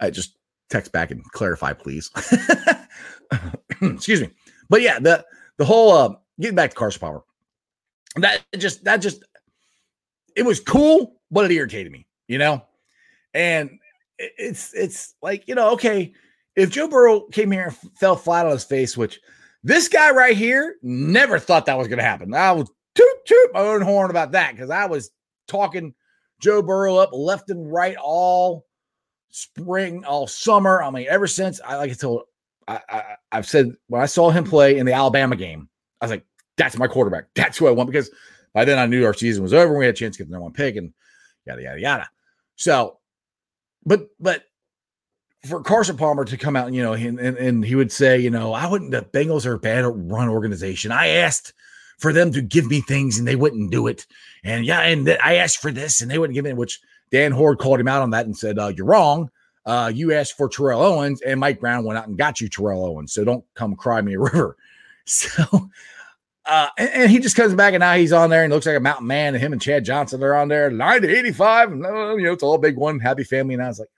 I 0.00 0.10
just 0.10 0.36
text 0.70 0.92
back 0.92 1.10
and 1.10 1.24
clarify, 1.32 1.72
please. 1.72 2.10
Excuse 3.82 4.20
me. 4.20 4.30
But 4.68 4.82
yeah, 4.82 4.98
the 4.98 5.24
the 5.58 5.64
whole 5.64 5.92
uh 5.92 6.14
getting 6.40 6.56
back 6.56 6.70
to 6.70 6.76
Carson 6.76 7.00
Palmer. 7.00 7.22
That 8.16 8.44
just 8.56 8.84
that 8.84 8.98
just 8.98 9.24
it 10.36 10.44
was 10.44 10.60
cool, 10.60 11.20
but 11.30 11.44
it 11.44 11.54
irritated 11.54 11.92
me, 11.92 12.06
you 12.28 12.38
know? 12.38 12.62
And 13.32 13.78
it's 14.18 14.72
it's 14.74 15.14
like, 15.22 15.48
you 15.48 15.54
know, 15.54 15.72
okay, 15.72 16.12
if 16.56 16.70
Joe 16.70 16.88
Burrow 16.88 17.22
came 17.32 17.50
here 17.50 17.64
and 17.64 17.96
fell 17.96 18.16
flat 18.16 18.46
on 18.46 18.52
his 18.52 18.64
face, 18.64 18.96
which 18.96 19.20
this 19.62 19.88
guy 19.88 20.10
right 20.10 20.36
here 20.36 20.76
never 20.82 21.38
thought 21.38 21.66
that 21.66 21.78
was 21.78 21.88
going 21.88 21.98
to 21.98 22.04
happen. 22.04 22.34
I 22.34 22.52
was 22.52 22.70
toot 22.94 23.26
toot 23.26 23.54
my 23.54 23.60
own 23.60 23.80
horn 23.80 24.10
about 24.10 24.32
that 24.32 24.52
because 24.52 24.70
I 24.70 24.86
was 24.86 25.10
talking 25.48 25.94
Joe 26.40 26.62
Burrow 26.62 26.96
up 26.96 27.10
left 27.12 27.50
and 27.50 27.70
right 27.72 27.96
all 27.96 28.66
spring, 29.30 30.04
all 30.04 30.26
summer. 30.26 30.82
I 30.82 30.90
mean, 30.90 31.06
ever 31.08 31.26
since 31.26 31.60
I 31.64 31.76
like 31.76 31.90
I 31.90 31.94
told 31.94 32.22
I, 32.68 32.80
I 32.88 33.02
I've 33.32 33.48
said 33.48 33.72
when 33.88 34.02
I 34.02 34.06
saw 34.06 34.30
him 34.30 34.44
play 34.44 34.78
in 34.78 34.86
the 34.86 34.92
Alabama 34.92 35.36
game, 35.36 35.68
I 36.00 36.04
was 36.04 36.10
like, 36.10 36.26
that's 36.56 36.78
my 36.78 36.86
quarterback. 36.86 37.26
That's 37.34 37.58
who 37.58 37.66
I 37.66 37.72
want 37.72 37.90
because 37.90 38.10
by 38.52 38.64
then 38.64 38.78
I 38.78 38.86
knew 38.86 39.04
our 39.04 39.14
season 39.14 39.42
was 39.42 39.52
over. 39.52 39.72
And 39.72 39.78
We 39.78 39.86
had 39.86 39.94
a 39.94 39.98
chance 39.98 40.16
to 40.16 40.22
get 40.22 40.28
the 40.28 40.32
number 40.32 40.44
one 40.44 40.52
pick 40.52 40.76
and 40.76 40.92
yada 41.46 41.62
yada 41.62 41.80
yada. 41.80 42.08
So, 42.56 42.98
but 43.84 44.08
but 44.20 44.44
for 45.46 45.62
Carson 45.62 45.96
Palmer 45.96 46.24
to 46.24 46.36
come 46.36 46.56
out, 46.56 46.72
you 46.72 46.82
know, 46.82 46.94
and, 46.94 47.18
and, 47.18 47.36
and 47.36 47.64
he 47.64 47.74
would 47.74 47.92
say, 47.92 48.18
you 48.18 48.30
know, 48.30 48.52
I 48.52 48.66
wouldn't, 48.66 48.90
the 48.90 49.02
Bengals 49.02 49.46
are 49.46 49.54
a 49.54 49.58
bad 49.58 49.84
run 49.84 50.28
organization. 50.28 50.92
I 50.92 51.08
asked 51.08 51.52
for 51.98 52.12
them 52.12 52.32
to 52.32 52.42
give 52.42 52.66
me 52.66 52.80
things 52.80 53.18
and 53.18 53.28
they 53.28 53.36
wouldn't 53.36 53.70
do 53.70 53.86
it. 53.86 54.06
And 54.42 54.64
yeah, 54.64 54.80
and 54.80 55.06
th- 55.06 55.18
I 55.22 55.36
asked 55.36 55.58
for 55.58 55.70
this 55.70 56.00
and 56.00 56.10
they 56.10 56.18
wouldn't 56.18 56.34
give 56.34 56.46
it, 56.46 56.56
which 56.56 56.80
Dan 57.10 57.32
Hoard 57.32 57.58
called 57.58 57.80
him 57.80 57.88
out 57.88 58.02
on 58.02 58.10
that 58.10 58.26
and 58.26 58.36
said, 58.36 58.58
uh, 58.58 58.72
You're 58.74 58.86
wrong. 58.86 59.30
Uh, 59.66 59.90
you 59.94 60.12
asked 60.12 60.36
for 60.36 60.48
Terrell 60.48 60.82
Owens 60.82 61.22
and 61.22 61.40
Mike 61.40 61.60
Brown 61.60 61.84
went 61.84 61.98
out 61.98 62.06
and 62.06 62.18
got 62.18 62.40
you 62.40 62.48
Terrell 62.48 62.84
Owens. 62.84 63.12
So 63.12 63.24
don't 63.24 63.44
come 63.54 63.76
cry 63.76 64.00
me 64.00 64.14
a 64.14 64.20
river. 64.20 64.56
So 65.06 65.68
Uh, 66.46 66.68
and, 66.76 66.90
and, 66.90 67.10
he 67.10 67.18
just 67.18 67.36
comes 67.36 67.54
back 67.54 67.72
and 67.72 67.80
now 67.80 67.94
he's 67.94 68.12
on 68.12 68.28
there 68.28 68.44
and 68.44 68.52
looks 68.52 68.66
like 68.66 68.76
a 68.76 68.80
mountain 68.80 69.06
man. 69.06 69.34
And 69.34 69.42
him 69.42 69.52
and 69.52 69.62
Chad 69.62 69.84
Johnson 69.84 70.22
are 70.22 70.34
on 70.34 70.48
there, 70.48 70.70
90 70.70 71.08
85. 71.08 71.72
And, 71.72 71.86
uh, 71.86 72.16
you 72.16 72.24
know, 72.24 72.32
it's 72.32 72.42
all 72.42 72.58
big 72.58 72.76
one, 72.76 72.98
happy 73.00 73.24
family. 73.24 73.54
And 73.54 73.62
I 73.62 73.68
was 73.68 73.78
like, 73.78 73.88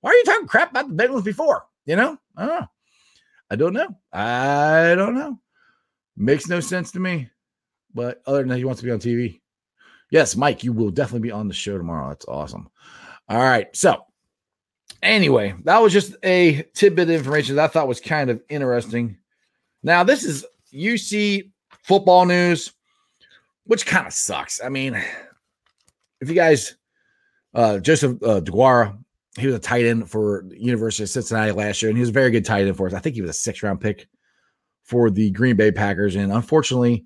why 0.00 0.10
are 0.10 0.14
you 0.14 0.24
talking 0.24 0.46
crap 0.46 0.70
about 0.70 0.88
the 0.88 1.02
Bengals 1.02 1.24
before? 1.24 1.66
You 1.86 1.96
know, 1.96 2.18
I 2.36 2.46
don't 2.46 2.60
know. 2.60 2.68
I 3.50 3.56
don't 3.56 3.72
know. 3.72 3.96
I 4.12 4.94
don't 4.94 5.14
know. 5.14 5.38
Makes 6.16 6.48
no 6.48 6.60
sense 6.60 6.92
to 6.92 7.00
me. 7.00 7.30
But 7.94 8.20
other 8.26 8.38
than 8.38 8.48
that, 8.48 8.58
he 8.58 8.64
wants 8.64 8.80
to 8.80 8.86
be 8.86 8.92
on 8.92 8.98
TV. 8.98 9.40
Yes, 10.10 10.36
Mike, 10.36 10.64
you 10.64 10.72
will 10.72 10.90
definitely 10.90 11.26
be 11.28 11.32
on 11.32 11.48
the 11.48 11.54
show 11.54 11.76
tomorrow. 11.76 12.08
That's 12.08 12.26
awesome. 12.26 12.68
All 13.28 13.38
right. 13.38 13.74
So, 13.76 14.04
anyway, 15.02 15.54
that 15.64 15.82
was 15.82 15.92
just 15.92 16.14
a 16.22 16.62
tidbit 16.74 17.08
of 17.08 17.14
information 17.14 17.56
that 17.56 17.64
I 17.64 17.68
thought 17.68 17.88
was 17.88 18.00
kind 18.00 18.30
of 18.30 18.42
interesting. 18.48 19.18
Now, 19.82 20.04
this 20.04 20.24
is 20.24 20.46
UC 20.72 21.50
football 21.82 22.26
news, 22.26 22.72
which 23.64 23.86
kind 23.86 24.06
of 24.06 24.12
sucks. 24.12 24.62
I 24.62 24.68
mean, 24.68 24.94
if 26.20 26.28
you 26.28 26.34
guys, 26.34 26.76
uh, 27.54 27.78
Joseph 27.78 28.22
uh, 28.22 28.40
DeGuara, 28.40 28.96
he 29.38 29.46
was 29.46 29.56
a 29.56 29.60
tight 29.60 29.84
end 29.84 30.10
for 30.10 30.44
University 30.50 31.04
of 31.04 31.10
Cincinnati 31.10 31.52
last 31.52 31.82
year, 31.82 31.90
and 31.90 31.96
he 31.96 32.00
was 32.00 32.10
a 32.10 32.12
very 32.12 32.30
good 32.30 32.44
tight 32.44 32.66
end 32.66 32.76
for 32.76 32.86
us. 32.86 32.94
I 32.94 32.98
think 32.98 33.14
he 33.14 33.22
was 33.22 33.30
a 33.30 33.34
six 33.34 33.62
round 33.62 33.80
pick 33.80 34.08
for 34.82 35.10
the 35.10 35.30
Green 35.30 35.56
Bay 35.56 35.70
Packers, 35.70 36.16
and 36.16 36.32
unfortunately, 36.32 37.04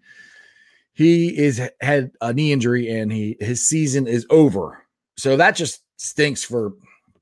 he 0.95 1.37
is 1.37 1.61
had 1.81 2.13
a 2.21 2.33
knee 2.33 2.53
injury 2.53 2.89
and 2.89 3.13
he 3.13 3.37
his 3.41 3.67
season 3.67 4.07
is 4.07 4.27
over. 4.31 4.85
So 5.17 5.37
that 5.37 5.57
just 5.57 5.83
stinks 5.97 6.45
for 6.45 6.75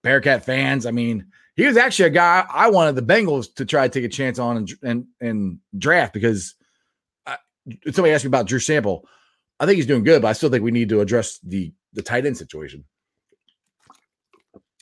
Bearcat 0.03 0.45
fans. 0.45 0.87
I 0.87 0.91
mean, 0.91 1.27
he 1.57 1.67
was 1.67 1.77
actually 1.77 2.07
a 2.07 2.11
guy 2.11 2.45
I 2.51 2.71
wanted 2.71 2.97
the 2.97 3.03
Bengals 3.03 3.55
to 3.57 3.65
try 3.65 3.87
to 3.87 3.93
take 3.93 4.05
a 4.05 4.13
chance 4.13 4.39
on 4.39 4.57
and 4.57 4.71
and, 4.83 5.07
and 5.21 5.59
draft 5.79 6.13
because 6.13 6.55
I, 7.27 7.37
somebody 7.93 8.13
asked 8.13 8.25
me 8.25 8.29
about 8.29 8.47
Drew 8.47 8.59
Sample. 8.59 9.07
I 9.59 9.67
think 9.67 9.77
he's 9.77 9.87
doing 9.87 10.05
good, 10.05 10.23
but 10.23 10.29
I 10.29 10.33
still 10.33 10.51
think 10.51 10.65
we 10.65 10.71
need 10.71 10.89
to 10.89 11.01
address 11.01 11.39
the 11.45 11.73
the 11.93 12.03
tight 12.03 12.27
end 12.27 12.39
situation. 12.39 12.85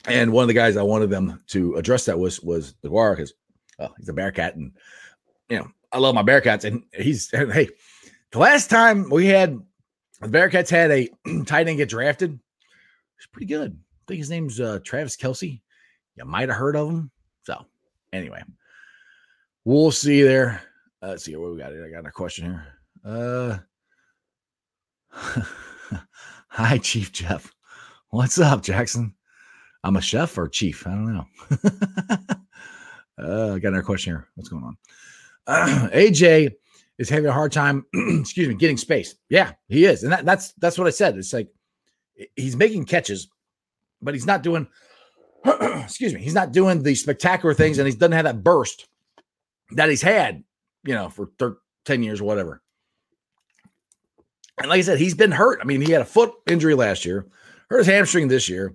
And 0.09 0.33
one 0.33 0.43
of 0.43 0.49
the 0.49 0.55
guys 0.55 0.77
I 0.77 0.83
wanted 0.83 1.11
them 1.11 1.43
to 1.49 1.75
address 1.77 2.05
that 2.07 2.19
was 2.19 2.41
was 2.41 2.75
DeGuara 2.85 3.17
because 3.17 3.35
well, 3.79 3.95
he's 3.99 4.09
a 4.09 4.13
Bearcat 4.13 4.57
and 4.57 4.73
you 5.49 5.59
know 5.59 5.69
I 5.93 5.99
love 5.99 6.15
my 6.15 6.23
Bearcats 6.23 6.65
and 6.65 6.83
he's 6.95 7.31
hey 7.31 7.69
the 8.31 8.39
last 8.39 8.69
time 8.71 9.09
we 9.11 9.27
had 9.27 9.59
the 10.21 10.29
Bearcats 10.29 10.71
had 10.71 10.91
a 10.91 11.09
tight 11.47 11.69
end 11.69 11.79
get 11.79 11.89
drafted, 11.89 12.39
it's 13.17 13.27
pretty 13.27 13.47
good. 13.47 13.73
I 13.73 14.03
think 14.07 14.19
his 14.19 14.31
name's 14.31 14.61
uh, 14.61 14.81
Travis 14.85 15.17
Kelce. 15.17 15.61
You 16.17 16.25
might 16.25 16.49
have 16.49 16.59
heard 16.59 16.77
of 16.77 16.91
him. 16.91 17.11
So, 17.45 17.65
anyway, 18.13 18.43
we'll 19.65 19.91
see 19.91 20.23
there. 20.23 20.61
Uh, 21.03 21.09
let's 21.09 21.25
see 21.25 21.37
what 21.37 21.53
we 21.53 21.59
got 21.59 21.73
here. 21.73 21.87
I 21.87 21.91
got 21.91 22.09
a 22.09 22.11
question 22.11 22.47
here. 22.47 22.67
Uh, 23.05 23.59
hi, 26.49 26.79
Chief 26.79 27.13
Jeff. 27.13 27.53
What's 28.11 28.41
up, 28.41 28.63
Jackson? 28.63 29.15
I'm 29.85 29.97
a 29.97 30.01
chef 30.01 30.37
or 30.37 30.49
chief. 30.49 30.87
I 30.87 30.91
don't 30.91 31.15
know. 31.15 31.27
uh, 33.23 33.55
I 33.55 33.59
got 33.59 33.69
another 33.69 33.83
question 33.83 34.13
here. 34.13 34.29
What's 34.35 34.49
going 34.49 34.65
on? 34.65 34.77
Uh, 35.49 35.89
AJ 35.95 36.53
is 36.99 37.09
having 37.09 37.25
a 37.25 37.33
hard 37.33 37.51
time, 37.51 37.87
excuse 37.95 38.49
me, 38.49 38.55
getting 38.55 38.77
space. 38.77 39.15
Yeah, 39.31 39.53
he 39.69 39.87
is. 39.87 40.03
And 40.03 40.13
that, 40.13 40.27
that's 40.27 40.53
that's 40.59 40.77
what 40.77 40.87
I 40.87 40.91
said. 40.91 41.17
It's 41.17 41.33
like 41.33 41.49
he's 42.37 42.55
making 42.55 42.85
catches, 42.85 43.29
but 44.03 44.13
he's 44.13 44.27
not 44.27 44.43
doing 44.43 44.69
excuse 45.45 46.13
me, 46.13 46.21
he's 46.21 46.35
not 46.35 46.53
doing 46.53 46.83
the 46.83 46.95
spectacular 46.95 47.55
things 47.55 47.79
and 47.79 47.89
he 47.89 47.95
doesn't 47.95 48.13
have 48.13 48.25
that 48.25 48.43
burst 48.43 48.87
that 49.73 49.89
he's 49.89 50.03
had, 50.03 50.45
you 50.85 50.95
know, 50.95 51.09
for 51.09 51.31
10 51.85 52.03
years 52.03 52.21
or 52.21 52.25
whatever. 52.25 52.63
And 54.59 54.69
like 54.69 54.79
I 54.79 54.83
said, 54.83 54.99
he's 54.99 55.15
been 55.15 55.31
hurt. 55.31 55.61
I 55.63 55.65
mean, 55.65 55.81
he 55.81 55.93
had 55.93 56.03
a 56.03 56.07
foot 56.07 56.33
injury 56.47 56.75
last 56.75 57.05
year, 57.05 57.27
hurt 57.71 57.79
his 57.79 57.87
hamstring 57.87 58.29
this 58.29 58.49
year, 58.49 58.75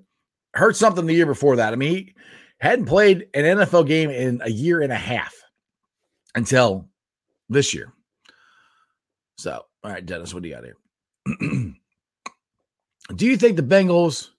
hurt 0.53 0.75
something 0.75 1.05
the 1.05 1.13
year 1.13 1.25
before 1.25 1.55
that. 1.57 1.73
I 1.73 1.75
mean, 1.75 1.95
he 1.95 2.15
hadn't 2.59 2.85
played 2.85 3.27
an 3.33 3.43
NFL 3.43 3.87
game 3.87 4.09
in 4.09 4.41
a 4.43 4.49
year 4.49 4.81
and 4.81 4.91
a 4.91 4.97
half 4.97 5.33
until 6.35 6.87
this 7.49 7.73
year. 7.73 7.93
So, 9.37 9.65
all 9.83 9.91
right, 9.91 10.05
Dennis, 10.05 10.33
what 10.33 10.43
do 10.43 10.49
you 10.49 10.55
got 10.55 10.63
here? 10.63 10.77
do 13.15 13.25
you 13.25 13.37
think 13.37 13.57
the 13.57 13.63
Bengals, 13.63 14.29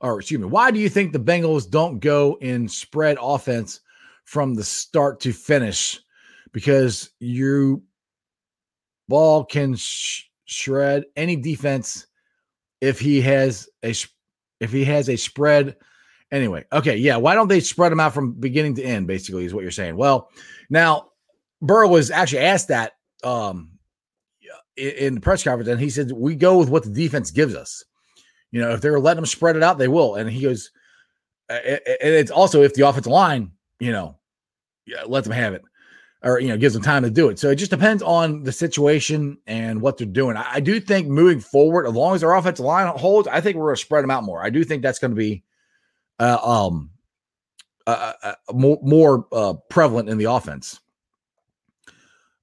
or 0.00 0.18
excuse 0.18 0.40
me, 0.40 0.46
why 0.46 0.70
do 0.70 0.78
you 0.78 0.88
think 0.88 1.12
the 1.12 1.18
Bengals 1.18 1.70
don't 1.70 2.00
go 2.00 2.36
in 2.40 2.68
spread 2.68 3.16
offense 3.20 3.80
from 4.24 4.54
the 4.54 4.64
start 4.64 5.20
to 5.20 5.32
finish? 5.32 6.00
Because 6.52 7.10
you 7.20 7.82
ball 9.08 9.44
can 9.44 9.76
sh- 9.76 10.24
shred 10.46 11.04
any 11.16 11.36
defense 11.36 12.06
if 12.80 12.98
he 12.98 13.20
has 13.20 13.68
a 13.82 13.92
if 14.60 14.70
he 14.70 14.84
has 14.84 15.08
a 15.08 15.16
spread. 15.16 15.76
Anyway, 16.30 16.64
okay, 16.72 16.96
yeah. 16.96 17.16
Why 17.16 17.34
don't 17.34 17.48
they 17.48 17.60
spread 17.60 17.90
them 17.90 18.00
out 18.00 18.14
from 18.14 18.32
beginning 18.32 18.76
to 18.76 18.82
end? 18.82 19.06
Basically, 19.06 19.44
is 19.44 19.52
what 19.52 19.62
you're 19.62 19.70
saying. 19.70 19.96
Well, 19.96 20.30
now 20.68 21.10
Burrow 21.60 21.88
was 21.88 22.10
actually 22.10 22.42
asked 22.42 22.68
that 22.68 22.92
um, 23.24 23.72
in 24.76 25.16
the 25.16 25.20
press 25.20 25.42
conference, 25.42 25.68
and 25.68 25.80
he 25.80 25.90
said, 25.90 26.12
"We 26.12 26.36
go 26.36 26.58
with 26.58 26.68
what 26.68 26.84
the 26.84 26.90
defense 26.90 27.30
gives 27.30 27.54
us. 27.54 27.82
You 28.52 28.60
know, 28.60 28.70
if 28.70 28.80
they're 28.80 29.00
letting 29.00 29.16
them 29.16 29.26
spread 29.26 29.56
it 29.56 29.62
out, 29.62 29.78
they 29.78 29.88
will." 29.88 30.14
And 30.14 30.30
he 30.30 30.42
goes, 30.42 30.70
and 31.50 31.80
it's 32.00 32.30
also 32.30 32.62
if 32.62 32.74
the 32.74 32.88
offensive 32.88 33.10
line, 33.10 33.50
you 33.80 33.90
know, 33.90 34.16
let 35.06 35.24
them 35.24 35.32
have 35.32 35.54
it, 35.54 35.62
or 36.22 36.38
you 36.40 36.48
know, 36.48 36.56
gives 36.56 36.74
them 36.74 36.82
time 36.82 37.02
to 37.02 37.10
do 37.10 37.28
it. 37.28 37.38
So 37.38 37.50
it 37.50 37.56
just 37.56 37.70
depends 37.70 38.02
on 38.02 38.42
the 38.42 38.52
situation 38.52 39.38
and 39.46 39.80
what 39.80 39.96
they're 39.96 40.06
doing. 40.06 40.36
I, 40.36 40.60
do 40.60 40.78
think 40.80 41.08
moving 41.08 41.40
forward, 41.40 41.86
as 41.86 41.94
long 41.94 42.14
as 42.14 42.20
their 42.20 42.34
offensive 42.34 42.64
line 42.64 42.86
holds, 42.98 43.26
I 43.26 43.40
think 43.40 43.56
we're 43.56 43.66
going 43.66 43.76
to 43.76 43.80
spread 43.80 44.02
them 44.02 44.10
out 44.10 44.24
more. 44.24 44.42
I 44.42 44.50
do 44.50 44.62
think 44.62 44.82
that's 44.82 44.98
going 44.98 45.12
to 45.12 45.16
be, 45.16 45.42
uh, 46.18 46.38
um, 46.42 46.90
uh, 47.86 48.12
uh, 48.22 48.34
more 48.52 48.78
more 48.82 49.26
uh, 49.32 49.54
prevalent 49.68 50.08
in 50.08 50.18
the 50.18 50.30
offense. 50.30 50.80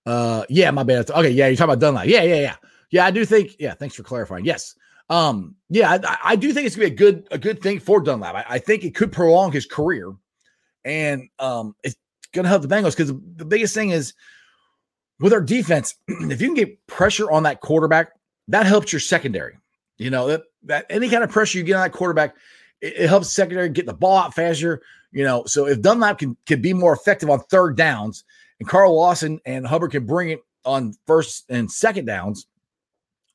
Uh, 0.05 0.43
yeah, 0.49 0.71
my 0.71 0.83
bad. 0.83 1.09
Okay, 1.11 1.29
yeah, 1.29 1.47
you're 1.47 1.55
talking 1.55 1.73
about 1.73 1.79
Dunlap. 1.79 2.07
Yeah, 2.07 2.23
yeah, 2.23 2.35
yeah, 2.35 2.55
yeah. 2.89 3.05
I 3.05 3.11
do 3.11 3.23
think. 3.23 3.55
Yeah, 3.59 3.73
thanks 3.73 3.95
for 3.95 4.03
clarifying. 4.03 4.45
Yes, 4.45 4.75
um, 5.09 5.55
yeah, 5.69 5.99
I, 6.03 6.17
I 6.23 6.35
do 6.35 6.53
think 6.53 6.65
it's 6.65 6.75
gonna 6.75 6.89
be 6.89 6.93
a 6.93 6.97
good 6.97 7.27
a 7.31 7.37
good 7.37 7.61
thing 7.61 7.79
for 7.79 8.01
Dunlap. 8.01 8.35
I, 8.35 8.55
I 8.55 8.59
think 8.59 8.83
it 8.83 8.95
could 8.95 9.11
prolong 9.11 9.51
his 9.51 9.65
career, 9.65 10.11
and 10.83 11.29
um, 11.39 11.75
it's 12.37 12.43
gonna 12.43 12.49
help 12.49 12.61
the 12.61 12.67
Bengals 12.67 12.95
because 12.95 13.07
the, 13.07 13.21
the 13.37 13.45
biggest 13.45 13.73
thing 13.73 13.89
is 13.89 14.13
with 15.19 15.33
our 15.33 15.41
defense. 15.41 15.95
if 16.07 16.41
you 16.41 16.47
can 16.47 16.55
get 16.55 16.85
pressure 16.87 17.31
on 17.31 17.43
that 17.43 17.61
quarterback, 17.61 18.11
that 18.49 18.65
helps 18.65 18.93
your 18.93 18.99
secondary. 18.99 19.57
You 19.97 20.11
know 20.11 20.27
that 20.27 20.43
that 20.63 20.85
any 20.89 21.09
kind 21.09 21.23
of 21.23 21.31
pressure 21.31 21.57
you 21.57 21.63
get 21.63 21.75
on 21.75 21.81
that 21.81 21.93
quarterback, 21.93 22.35
it, 22.81 22.93
it 22.97 23.09
helps 23.09 23.31
secondary 23.31 23.69
get 23.69 23.85
the 23.85 23.93
ball 23.93 24.17
out 24.17 24.35
faster. 24.35 24.81
You 25.11 25.23
know, 25.23 25.45
so 25.45 25.65
if 25.65 25.81
Dunlap 25.81 26.19
can 26.19 26.37
can 26.45 26.61
be 26.61 26.73
more 26.73 26.93
effective 26.93 27.29
on 27.29 27.39
third 27.39 27.75
downs 27.75 28.23
and 28.59 28.67
Carl 28.67 28.95
Lawson 28.95 29.39
and 29.45 29.65
Hubbard 29.65 29.91
can 29.91 30.05
bring 30.05 30.29
it 30.29 30.41
on 30.65 30.93
first 31.07 31.45
and 31.49 31.71
second 31.71 32.05
downs, 32.05 32.45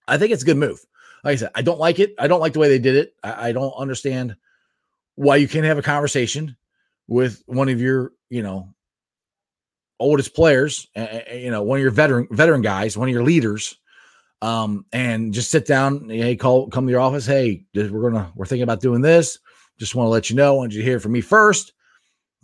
I 0.06 0.18
think 0.18 0.32
it's 0.32 0.42
a 0.42 0.46
good 0.46 0.56
move. 0.56 0.84
Like 1.24 1.32
I 1.32 1.36
said, 1.36 1.50
I 1.54 1.62
don't 1.62 1.80
like 1.80 1.98
it. 1.98 2.14
I 2.18 2.28
don't 2.28 2.40
like 2.40 2.52
the 2.52 2.58
way 2.58 2.68
they 2.68 2.78
did 2.78 2.96
it. 2.96 3.14
I, 3.22 3.48
I 3.48 3.52
don't 3.52 3.72
understand 3.72 4.36
why 5.14 5.36
you 5.36 5.48
can't 5.48 5.64
have 5.64 5.78
a 5.78 5.82
conversation 5.82 6.56
with 7.08 7.42
one 7.46 7.68
of 7.68 7.80
your, 7.80 8.12
you 8.28 8.42
know, 8.42 8.72
oldest 10.02 10.34
players, 10.34 10.88
you 11.32 11.50
know, 11.50 11.62
one 11.62 11.78
of 11.78 11.82
your 11.82 11.90
veteran 11.90 12.28
veteran 12.30 12.62
guys, 12.62 12.96
one 12.96 13.08
of 13.08 13.12
your 13.14 13.24
leaders, 13.24 13.78
um, 14.40 14.84
and 14.92 15.32
just 15.32 15.50
sit 15.50 15.66
down. 15.66 16.08
Hey, 16.08 16.36
call 16.36 16.68
come 16.68 16.86
to 16.86 16.90
your 16.90 17.00
office. 17.00 17.26
Hey, 17.26 17.64
we're 17.74 18.10
gonna 18.10 18.32
we're 18.34 18.46
thinking 18.46 18.64
about 18.64 18.80
doing 18.80 19.00
this. 19.02 19.38
Just 19.78 19.94
want 19.94 20.06
to 20.06 20.10
let 20.10 20.30
you 20.30 20.36
know. 20.36 20.54
I 20.54 20.56
want 20.58 20.72
you 20.72 20.80
to 20.80 20.84
hear 20.84 21.00
from 21.00 21.12
me 21.12 21.20
first. 21.20 21.72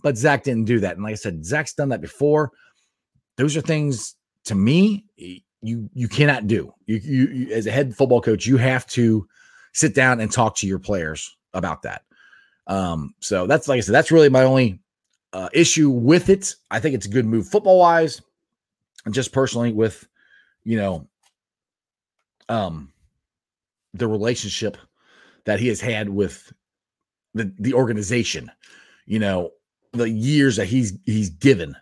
But 0.02 0.16
Zac 0.16 0.44
didn't 0.44 0.64
do 0.64 0.80
that, 0.80 0.94
and 0.94 1.02
like 1.02 1.12
I 1.12 1.16
said, 1.16 1.44
Zac's 1.44 1.74
done 1.74 1.88
that 1.88 2.00
before 2.00 2.52
those 3.36 3.56
are 3.56 3.60
things 3.60 4.16
to 4.44 4.54
me 4.54 5.04
you 5.62 5.88
you 5.94 6.08
cannot 6.08 6.46
do. 6.46 6.72
You, 6.86 6.96
you, 6.96 7.26
you 7.26 7.54
as 7.54 7.66
a 7.66 7.70
head 7.70 7.94
football 7.96 8.20
coach, 8.20 8.46
you 8.46 8.56
have 8.58 8.86
to 8.88 9.26
sit 9.72 9.94
down 9.94 10.20
and 10.20 10.30
talk 10.30 10.56
to 10.56 10.66
your 10.66 10.78
players 10.78 11.36
about 11.52 11.82
that. 11.82 12.02
Um, 12.66 13.14
so 13.20 13.46
that's 13.46 13.68
like 13.68 13.78
I 13.78 13.80
said, 13.80 13.94
that's 13.94 14.12
really 14.12 14.28
my 14.28 14.42
only 14.42 14.80
uh, 15.32 15.48
issue 15.52 15.90
with 15.90 16.28
it. 16.28 16.54
I 16.70 16.80
think 16.80 16.94
it's 16.94 17.06
a 17.06 17.10
good 17.10 17.26
move 17.26 17.48
football 17.48 17.78
wise, 17.78 18.20
and 19.04 19.14
just 19.14 19.32
personally 19.32 19.72
with 19.72 20.06
you 20.64 20.76
know 20.76 21.06
um 22.48 22.92
the 23.94 24.08
relationship 24.08 24.76
that 25.44 25.60
he 25.60 25.68
has 25.68 25.80
had 25.80 26.08
with 26.08 26.52
the 27.34 27.52
the 27.58 27.74
organization, 27.74 28.50
you 29.06 29.18
know, 29.18 29.50
the 29.92 30.08
years 30.08 30.56
that 30.56 30.66
he's 30.66 30.96
he's 31.04 31.30
given 31.30 31.74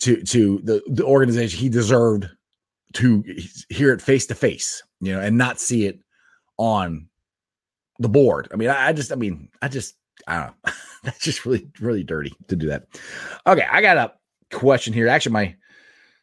to 0.00 0.22
to 0.24 0.60
the 0.64 0.82
the 0.88 1.04
organization 1.04 1.58
he 1.58 1.68
deserved 1.68 2.28
to 2.94 3.22
hear 3.68 3.92
it 3.92 4.00
face 4.00 4.26
to 4.26 4.34
face, 4.34 4.82
you 5.00 5.12
know, 5.12 5.20
and 5.20 5.36
not 5.36 5.60
see 5.60 5.86
it 5.86 6.00
on 6.58 7.08
the 7.98 8.08
board. 8.08 8.48
I 8.52 8.56
mean, 8.56 8.68
I, 8.68 8.88
I 8.88 8.92
just, 8.92 9.12
I 9.12 9.16
mean, 9.16 9.48
I 9.60 9.68
just, 9.68 9.96
I 10.26 10.38
don't 10.38 10.46
know. 10.46 10.72
That's 11.06 11.20
just 11.20 11.46
really, 11.46 11.68
really 11.80 12.04
dirty 12.04 12.34
to 12.48 12.56
do 12.56 12.66
that. 12.66 12.86
Okay, 13.46 13.66
I 13.70 13.80
got 13.80 13.96
a 13.96 14.12
question 14.54 14.92
here. 14.92 15.08
Actually, 15.08 15.32
my 15.32 15.56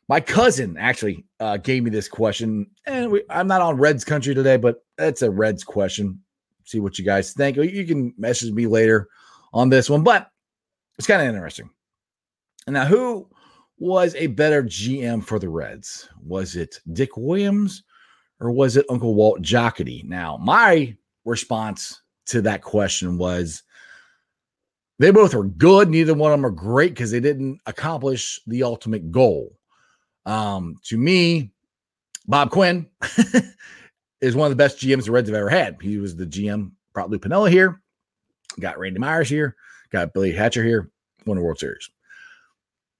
My 0.10 0.19
cousin 0.19 0.78
actually 0.78 1.26
uh, 1.39 1.58
gave 1.58 1.84
me 1.84 1.89
this 1.89 2.10
question, 2.10 2.67
and 2.86 3.10
we, 3.10 3.24
I'm 3.30 3.48
not 3.48 3.62
on 3.62 3.78
Reds 3.78 4.04
country 4.04 4.36
today, 4.36 4.58
but 4.58 4.84
it's 4.98 5.22
a 5.22 5.32
Reds 5.32 5.63
question. 5.63 6.19
See 6.65 6.82
what 6.82 7.00
you 7.00 7.06
guys 7.06 7.32
think. 7.34 7.56
You 7.58 7.86
can 7.86 8.13
message 8.17 8.52
me 8.52 8.67
later 8.67 9.08
on 9.54 9.69
this 9.69 9.89
one, 9.89 10.04
but 10.04 10.30
it's 10.98 11.08
kind 11.08 11.22
of 11.22 11.34
interesting. 11.34 11.69
And 12.67 12.74
now, 12.74 12.86
who 12.86 13.30
was 13.78 14.13
a 14.15 14.28
better 14.28 14.63
GM 14.63 15.24
for 15.24 15.39
the 15.39 15.50
Reds? 15.50 16.10
Was 16.22 16.56
it 16.56 16.80
Dick 16.91 17.15
Williams 17.17 17.84
or 18.39 18.52
was 18.52 18.78
it 18.78 18.86
Uncle 18.89 19.15
Walt 19.15 19.41
Jocketty? 19.41 20.04
Now, 20.04 20.38
my 20.38 20.96
response 21.26 22.02
to 22.28 22.41
that 22.41 22.62
question 22.62 23.17
was 23.17 23.63
they 25.00 25.12
both 25.12 25.34
are 25.34 25.44
good. 25.44 25.90
Neither 25.90 26.14
one 26.14 26.32
of 26.32 26.38
them 26.38 26.46
are 26.46 26.52
great 26.52 26.92
because 26.92 27.12
they 27.12 27.20
didn't 27.20 27.60
accomplish 27.66 28.40
the 28.48 28.64
ultimate 28.64 29.12
goal. 29.12 29.58
Um, 30.26 30.78
to 30.86 30.98
me, 30.98 31.52
Bob 32.28 32.52
Quinn 32.52 32.88
is 34.22 34.36
one 34.36 34.46
of 34.46 34.52
the 34.52 34.62
best 34.62 34.78
GMs 34.78 35.06
the 35.06 35.12
Reds 35.12 35.30
have 35.30 35.36
ever 35.36 35.50
had. 35.50 35.78
He 35.82 35.98
was 35.98 36.16
the 36.16 36.26
GM, 36.26 36.72
brought 36.94 37.10
Lou 37.10 37.20
Piniella 37.20 37.50
here, 37.50 37.82
got 38.60 38.80
Randy 38.80 39.00
Myers 39.00 39.30
here, 39.30 39.56
got 39.92 40.14
Billy 40.14 40.32
Hatcher 40.32 40.64
here, 40.64 40.90
won 41.26 41.38
the 41.38 41.44
World 41.44 41.60
Series. 41.60 41.90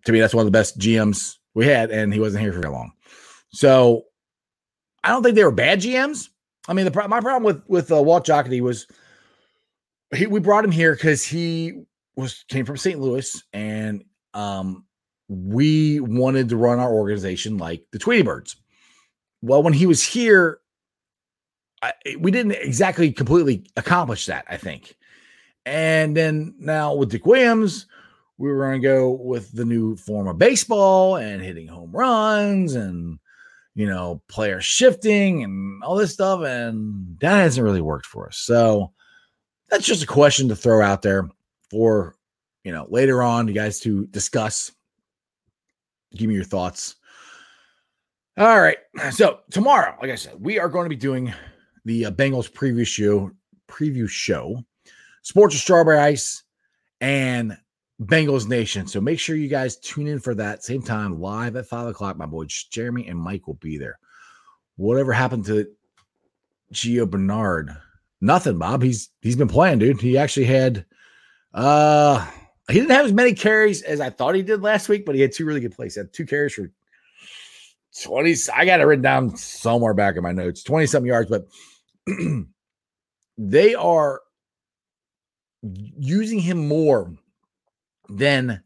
To 0.06 0.12
me, 0.12 0.20
that's 0.20 0.34
one 0.34 0.46
of 0.46 0.52
the 0.52 0.58
best 0.58 0.78
GMs 0.78 1.38
we 1.54 1.66
had, 1.66 1.92
and 1.92 2.14
he 2.14 2.20
wasn't 2.20 2.44
here 2.44 2.52
for 2.52 2.60
very 2.60 2.74
long. 2.74 2.92
So 3.52 4.06
I 5.04 5.10
don't 5.10 5.24
think 5.24 5.36
they 5.36 5.44
were 5.44 5.52
bad 5.52 5.80
GMs. 5.80 6.30
I 6.68 6.74
mean, 6.74 6.86
the 6.86 7.08
my 7.08 7.22
problem 7.22 7.44
with 7.44 7.62
with 7.68 7.92
uh, 7.92 8.02
Walt 8.02 8.26
Jocketty 8.26 8.62
was 8.62 8.88
he, 10.16 10.28
we 10.28 10.40
brought 10.40 10.66
him 10.66 10.72
here 10.72 10.94
because 10.94 11.24
he 11.24 11.84
was 12.16 12.46
came 12.50 12.66
from 12.66 12.78
St. 12.78 13.00
Louis, 13.00 13.44
and 13.54 14.04
um, 14.34 14.86
we 15.28 16.00
wanted 16.00 16.50
to 16.50 16.58
run 16.58 16.80
our 16.80 16.94
organization 16.94 17.58
like 17.58 17.84
the 17.92 18.00
Tweety 18.00 18.24
Birds. 18.24 18.56
Well, 19.42 19.64
when 19.64 19.74
he 19.74 19.86
was 19.86 20.04
here, 20.04 20.60
I, 21.82 21.94
we 22.20 22.32
didn't 22.32 22.54
exactly 22.54 23.12
completely 23.12 23.66
accomplish 23.76 24.26
that, 24.28 24.46
I 24.50 24.58
think. 24.58 24.96
And 25.66 26.16
then 26.16 26.56
now 26.60 26.94
with 26.96 27.12
Dick 27.12 27.26
Williams, 27.26 27.88
we 28.38 28.52
were 28.52 28.66
going 28.66 28.82
to 28.82 28.88
go 28.88 29.12
with 29.12 29.52
the 29.54 29.66
new 29.66 29.96
form 29.96 30.28
of 30.28 30.38
baseball 30.38 31.18
and 31.18 31.42
hitting 31.42 31.68
home 31.68 31.92
runs 31.92 32.76
and 32.76 33.20
you 33.76 33.88
know 33.88 34.22
player 34.28 34.62
shifting 34.62 35.44
and 35.44 35.84
all 35.84 35.96
this 35.96 36.14
stuff 36.14 36.42
and 36.44 37.18
that 37.20 37.42
hasn't 37.42 37.64
really 37.64 37.82
worked 37.82 38.06
for 38.06 38.28
us 38.28 38.38
so 38.38 38.92
that's 39.74 39.88
just 39.88 40.04
a 40.04 40.08
question 40.08 40.48
to 40.50 40.56
throw 40.56 40.84
out 40.84 41.02
there 41.02 41.28
for 41.72 42.16
you 42.64 42.72
know 42.72 42.86
later 42.90 43.24
on 43.24 43.48
you 43.48 43.54
guys 43.56 43.80
to 43.80 44.06
discuss. 44.08 44.72
Give 46.16 46.30
me 46.30 46.36
your 46.36 46.44
thoughts. 46.44 46.96
All 48.38 48.62
right 48.62 48.78
so 49.12 49.40
tomorrow 49.52 49.96
like 50.02 50.10
i 50.10 50.16
said 50.16 50.34
we 50.40 50.60
are 50.60 50.70
going 50.70 50.86
to 50.86 50.90
be 50.90 50.96
doing 50.96 51.32
the 51.86 52.06
uh, 52.06 52.12
bengals 52.12 52.52
preview 52.52 52.86
show 52.86 53.30
preview 53.68 54.10
show 54.10 54.64
sports 55.22 55.54
of 55.54 55.62
strawberry 55.62 56.00
ice 56.00 56.44
and 57.00 57.56
bengals 58.02 58.48
nation. 58.48 58.88
So 58.88 59.00
make 59.02 59.20
sure 59.20 59.36
you 59.36 59.48
guys 59.48 59.78
tune 59.78 60.08
in 60.08 60.20
for 60.20 60.34
that 60.36 60.64
same 60.64 60.82
time 60.82 61.20
live 61.20 61.56
at 61.56 61.68
five 61.68 61.88
o'clock 61.88 62.18
my 62.18 62.26
boys 62.26 62.52
jeremy 62.72 63.08
and 63.08 63.20
mike 63.20 63.48
will 63.48 63.56
be 63.56 63.78
there. 63.78 64.00
Whatever 64.78 65.14
happened 65.14 65.46
to 65.46 65.68
Gio 66.74 67.10
Bernard 67.10 67.76
Nothing, 68.24 68.58
Bob. 68.58 68.82
He's 68.82 69.10
he's 69.22 69.36
been 69.36 69.50
playing, 69.50 69.80
dude. 69.80 70.00
He 70.00 70.18
actually 70.18 70.46
had 70.46 70.86
uh 71.54 72.26
he 72.70 72.76
didn't 72.76 72.92
have 72.92 73.06
as 73.06 73.12
many 73.12 73.34
carries 73.34 73.82
as 73.82 74.00
I 74.00 74.10
thought 74.10 74.34
he 74.34 74.42
did 74.42 74.62
last 74.62 74.88
week, 74.88 75.06
but 75.06 75.14
he 75.14 75.20
had 75.20 75.34
two 75.34 75.46
really 75.46 75.60
good 75.60 75.76
plays. 75.76 75.96
He 75.96 76.00
had 76.00 76.14
two 76.14 76.26
carries 76.26 76.54
for 76.54 76.72
20. 78.02 78.34
I 78.56 78.64
got 78.64 78.80
it 78.80 78.86
written 78.86 79.04
down 79.04 79.36
somewhere 79.36 79.94
back 79.94 80.16
in 80.16 80.24
my 80.24 80.32
notes, 80.32 80.64
20 80.64 80.86
something 80.86 81.10
yards, 81.10 81.30
but 81.30 81.48
they 83.38 83.76
are 83.76 84.22
using 85.62 86.40
him 86.40 86.66
more 86.66 87.14
than 88.08 88.64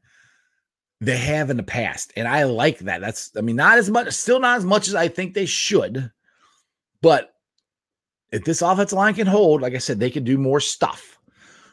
they 1.02 1.18
have 1.18 1.50
in 1.50 1.58
the 1.58 1.64
past. 1.64 2.14
And 2.16 2.28
I 2.28 2.44
like 2.44 2.78
that. 2.80 3.02
That's, 3.02 3.32
I 3.36 3.42
mean, 3.42 3.56
not 3.56 3.80
as 3.80 3.90
much, 3.90 4.14
still 4.14 4.40
not 4.40 4.58
as 4.58 4.66
much 4.66 4.88
as 4.88 4.94
I 4.94 5.08
think 5.08 5.34
they 5.34 5.48
should, 5.48 6.12
but 7.02 7.34
if 8.38 8.46
this 8.46 8.62
offensive 8.62 8.98
line 8.98 9.16
can 9.16 9.28
hold, 9.28 9.62
like 9.62 9.74
I 9.74 9.80
said, 9.80 10.00
they 10.00 10.12
can 10.12 10.24
do 10.24 10.38
more 10.38 10.60
stuff. 10.60 11.18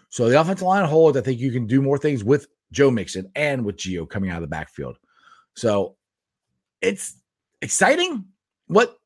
So 0.09 0.29
the 0.29 0.41
offensive 0.41 0.67
line 0.67 0.85
holds. 0.87 1.17
I 1.17 1.21
think 1.21 1.39
you 1.39 1.53
can 1.53 1.67
do 1.67 1.83
more 1.83 1.99
things 1.99 2.25
with 2.25 2.47
Joe 2.73 2.91
Mixon 2.91 3.31
and 3.37 3.65
with 3.65 3.77
Gio 3.77 4.09
coming 4.09 4.31
out 4.31 4.37
of 4.37 4.43
the 4.43 4.49
backfield. 4.49 4.97
So 5.55 5.97
it's 6.81 7.17
exciting. 7.61 8.25
What 8.67 8.97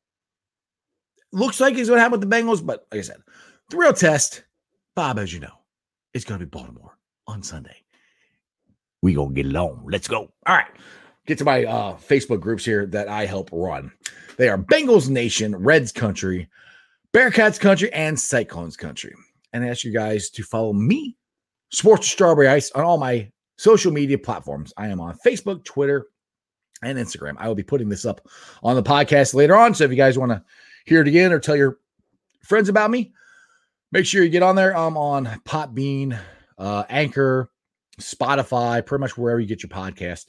looks 1.32 1.60
like 1.60 1.74
is 1.74 1.90
what 1.90 1.98
happened 1.98 2.22
with 2.22 2.30
the 2.30 2.36
Bengals, 2.36 2.64
but 2.64 2.86
like 2.92 3.00
I 3.00 3.02
said, 3.02 3.22
the 3.70 3.76
real 3.76 3.92
test, 3.92 4.44
Bob, 4.94 5.18
as 5.18 5.32
you 5.34 5.40
know, 5.40 5.58
is 6.14 6.24
going 6.24 6.38
to 6.38 6.46
be 6.46 6.50
Baltimore 6.50 6.96
on 7.26 7.42
Sunday. 7.42 7.76
We 9.02 9.14
gonna 9.14 9.34
get 9.34 9.54
on. 9.54 9.84
Let's 9.86 10.08
go. 10.08 10.30
All 10.46 10.56
right. 10.56 10.66
Get 11.26 11.38
to 11.38 11.44
my 11.44 11.64
uh, 11.64 11.96
Facebook 11.96 12.40
groups 12.40 12.64
here 12.64 12.86
that 12.86 13.08
I 13.08 13.26
help 13.26 13.50
run. 13.52 13.92
They 14.38 14.48
are 14.48 14.58
Bengals 14.58 15.08
Nation, 15.08 15.54
Reds 15.56 15.92
Country, 15.92 16.48
Bearcats 17.14 17.58
Country 17.58 17.92
and 17.92 18.18
Cyclones 18.18 18.76
Country. 18.76 19.14
And 19.52 19.64
I 19.64 19.68
ask 19.68 19.84
you 19.84 19.92
guys 19.92 20.28
to 20.30 20.42
follow 20.42 20.72
me, 20.72 21.16
Sports 21.70 22.08
Strawberry 22.08 22.48
Ice, 22.48 22.70
on 22.72 22.84
all 22.84 22.98
my 22.98 23.30
social 23.56 23.92
media 23.92 24.18
platforms. 24.18 24.72
I 24.76 24.88
am 24.88 25.00
on 25.00 25.18
Facebook, 25.24 25.64
Twitter, 25.64 26.06
and 26.82 26.98
Instagram. 26.98 27.36
I 27.38 27.48
will 27.48 27.54
be 27.54 27.62
putting 27.62 27.88
this 27.88 28.04
up 28.04 28.26
on 28.62 28.76
the 28.76 28.82
podcast 28.82 29.34
later 29.34 29.56
on. 29.56 29.74
So 29.74 29.84
if 29.84 29.90
you 29.90 29.96
guys 29.96 30.18
want 30.18 30.32
to 30.32 30.42
hear 30.84 31.00
it 31.00 31.08
again 31.08 31.32
or 31.32 31.40
tell 31.40 31.56
your 31.56 31.78
friends 32.44 32.68
about 32.68 32.90
me, 32.90 33.12
make 33.90 34.06
sure 34.06 34.22
you 34.22 34.28
get 34.28 34.42
on 34.42 34.56
there. 34.56 34.76
I'm 34.76 34.96
on 34.96 35.26
Podbean, 35.44 36.18
uh, 36.58 36.84
Anchor, 36.88 37.50
Spotify, 38.00 38.84
pretty 38.84 39.00
much 39.00 39.16
wherever 39.16 39.40
you 39.40 39.46
get 39.46 39.62
your 39.62 39.70
podcast. 39.70 40.26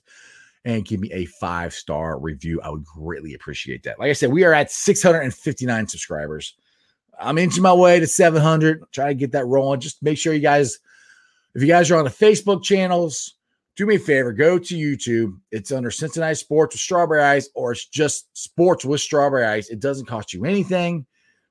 And 0.65 0.85
give 0.85 0.99
me 0.99 1.11
a 1.13 1.25
five 1.25 1.73
star 1.73 2.19
review. 2.19 2.59
I 2.61 2.69
would 2.69 2.83
greatly 2.83 3.33
appreciate 3.33 3.83
that. 3.83 3.97
Like 3.97 4.09
I 4.09 4.13
said, 4.13 4.31
we 4.31 4.43
are 4.43 4.53
at 4.53 4.71
659 4.71 5.87
subscribers. 5.87 6.55
I'm 7.19 7.37
inching 7.37 7.63
my 7.63 7.73
way 7.73 7.99
to 7.99 8.07
700. 8.07 8.83
Try 8.91 9.07
to 9.07 9.13
get 9.13 9.31
that 9.33 9.45
rolling. 9.45 9.79
Just 9.79 10.01
make 10.01 10.17
sure 10.17 10.33
you 10.33 10.39
guys, 10.39 10.79
if 11.55 11.61
you 11.61 11.67
guys 11.67 11.91
are 11.91 11.97
on 11.97 12.05
the 12.05 12.09
Facebook 12.09 12.63
channels, 12.63 13.35
do 13.75 13.85
me 13.85 13.95
a 13.95 13.99
favor, 13.99 14.33
go 14.33 14.59
to 14.59 14.75
YouTube. 14.75 15.37
It's 15.51 15.71
under 15.71 15.91
Cincinnati 15.91 16.35
Sports 16.35 16.75
with 16.75 16.81
Strawberry 16.81 17.21
Ice, 17.21 17.49
or 17.53 17.71
it's 17.71 17.85
just 17.85 18.27
Sports 18.37 18.83
with 18.83 19.01
Strawberry 19.01 19.45
Ice. 19.45 19.69
It 19.69 19.79
doesn't 19.79 20.05
cost 20.05 20.33
you 20.33 20.45
anything. 20.45 21.05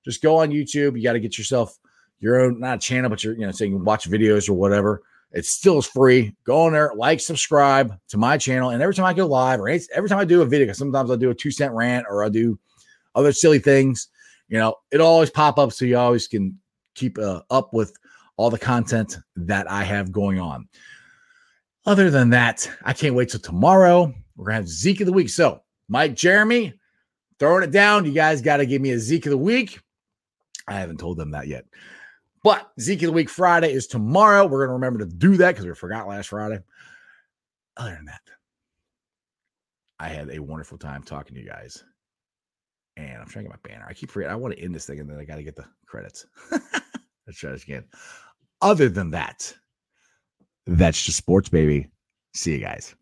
Just 0.05 0.23
go 0.23 0.39
on 0.39 0.51
YouTube. 0.51 0.97
You 0.97 1.03
got 1.03 1.15
to 1.15 1.21
get 1.21 1.39
yourself 1.39 1.79
your 2.21 2.41
own, 2.41 2.61
not 2.61 2.77
a 2.77 2.81
channel, 2.81 3.11
but 3.11 3.23
you're, 3.23 3.35
you 3.35 3.47
know, 3.47 3.53
so 3.53 3.65
you 3.65 3.77
can 3.77 3.85
watch 3.85 4.11
videos 4.11 4.49
or 4.49 4.55
whatever. 4.55 5.03
It 5.33 5.45
still 5.45 5.79
is 5.79 5.87
free. 5.87 6.35
Go 6.45 6.63
on 6.63 6.73
there, 6.73 6.93
like, 6.97 7.21
subscribe 7.21 7.99
to 8.09 8.17
my 8.17 8.39
channel. 8.39 8.71
And 8.71 8.83
every 8.83 8.95
time 8.95 9.05
I 9.05 9.13
go 9.13 9.27
live, 9.27 9.61
or 9.61 9.69
every 9.69 10.09
time 10.09 10.19
I 10.19 10.25
do 10.25 10.43
a 10.43 10.47
video, 10.47 10.73
sometimes 10.73 11.11
I'll 11.11 11.17
do 11.17 11.31
a 11.31 11.35
two 11.35 11.51
cent 11.51 11.75
rant 11.75 12.07
or 12.09 12.25
I'll 12.25 12.31
do 12.31 12.59
other 13.15 13.33
silly 13.33 13.59
things 13.59 14.09
you 14.49 14.59
know, 14.59 14.75
it 14.91 15.01
always 15.01 15.31
pop 15.31 15.59
up 15.59 15.73
so 15.73 15.85
you 15.85 15.99
always 15.99 16.27
can 16.27 16.59
keep 16.95 17.19
uh, 17.19 17.43
up 17.51 17.73
with 17.73 17.93
all 18.37 18.51
the 18.51 18.59
content 18.59 19.17
that 19.37 19.71
I 19.71 19.85
have 19.85 20.13
going 20.13 20.41
on. 20.41 20.69
Other 21.87 22.11
than 22.11 22.31
that, 22.31 22.71
I 22.85 22.93
can't 22.93 23.15
wait 23.15 23.31
till 23.31 23.41
tomorrow. 23.41 24.13
We're 24.37 24.47
gonna 24.47 24.57
have 24.57 24.69
Zeke 24.69 25.01
of 25.01 25.07
the 25.07 25.13
week. 25.13 25.31
So, 25.31 25.63
Mike, 25.89 26.15
Jeremy, 26.15 26.75
throwing 27.39 27.63
it 27.63 27.71
down. 27.71 28.05
You 28.05 28.13
guys 28.13 28.43
got 28.43 28.59
to 28.59 28.67
give 28.67 28.83
me 28.83 28.91
a 28.91 28.99
Zeke 28.99 29.27
of 29.27 29.31
the 29.31 29.39
week. 29.39 29.81
I 30.67 30.75
haven't 30.75 31.01
told 31.01 31.17
them 31.17 31.31
that 31.33 31.49
yet. 31.49 31.65
But 32.45 32.71
Zeke 32.81 33.03
of 33.03 33.07
the 33.09 33.13
week 33.13 33.29
Friday 33.29 33.73
is 33.73 33.87
tomorrow. 33.87 34.47
We're 34.47 34.67
gonna 34.67 34.75
remember 34.75 35.01
to 35.01 35.07
do 35.07 35.37
that 35.39 35.53
because 35.53 35.67
we 35.67 35.75
forgot 35.75 36.09
last 36.09 36.29
Friday. 36.29 36.61
Other 37.77 37.95
than 37.95 38.07
that, 38.07 38.21
I 39.99 40.09
had 40.09 40.31
a 40.31 40.39
wonderful 40.39 40.79
time 40.79 41.03
talking 41.03 41.35
to 41.35 41.41
you 41.41 41.49
guys. 41.49 41.83
And 42.99 43.23
I'm 43.23 43.29
trying 43.29 43.45
to 43.45 43.51
get 43.51 43.61
my 43.63 43.71
banner. 43.71 43.87
I 43.89 43.95
keep 43.95 44.11
forgetting. 44.11 44.33
I 44.33 44.37
want 44.37 44.55
to 44.55 44.61
end 44.61 44.75
this 44.75 44.87
thing 44.87 44.99
and 44.99 45.09
then 45.09 45.19
I 45.19 45.25
got 45.25 45.37
to 45.37 45.43
get 45.45 45.55
the 45.55 45.65
credits. 45.87 46.27
Let's 46.51 47.39
try 47.39 47.53
this 47.53 47.63
again. 47.63 47.85
Other 48.61 48.89
than 48.89 49.11
that, 49.11 49.55
that's 50.67 51.01
just 51.01 51.17
sports, 51.17 51.49
baby. 51.49 51.91
See 52.35 52.53
you 52.53 52.59
guys. 52.59 52.97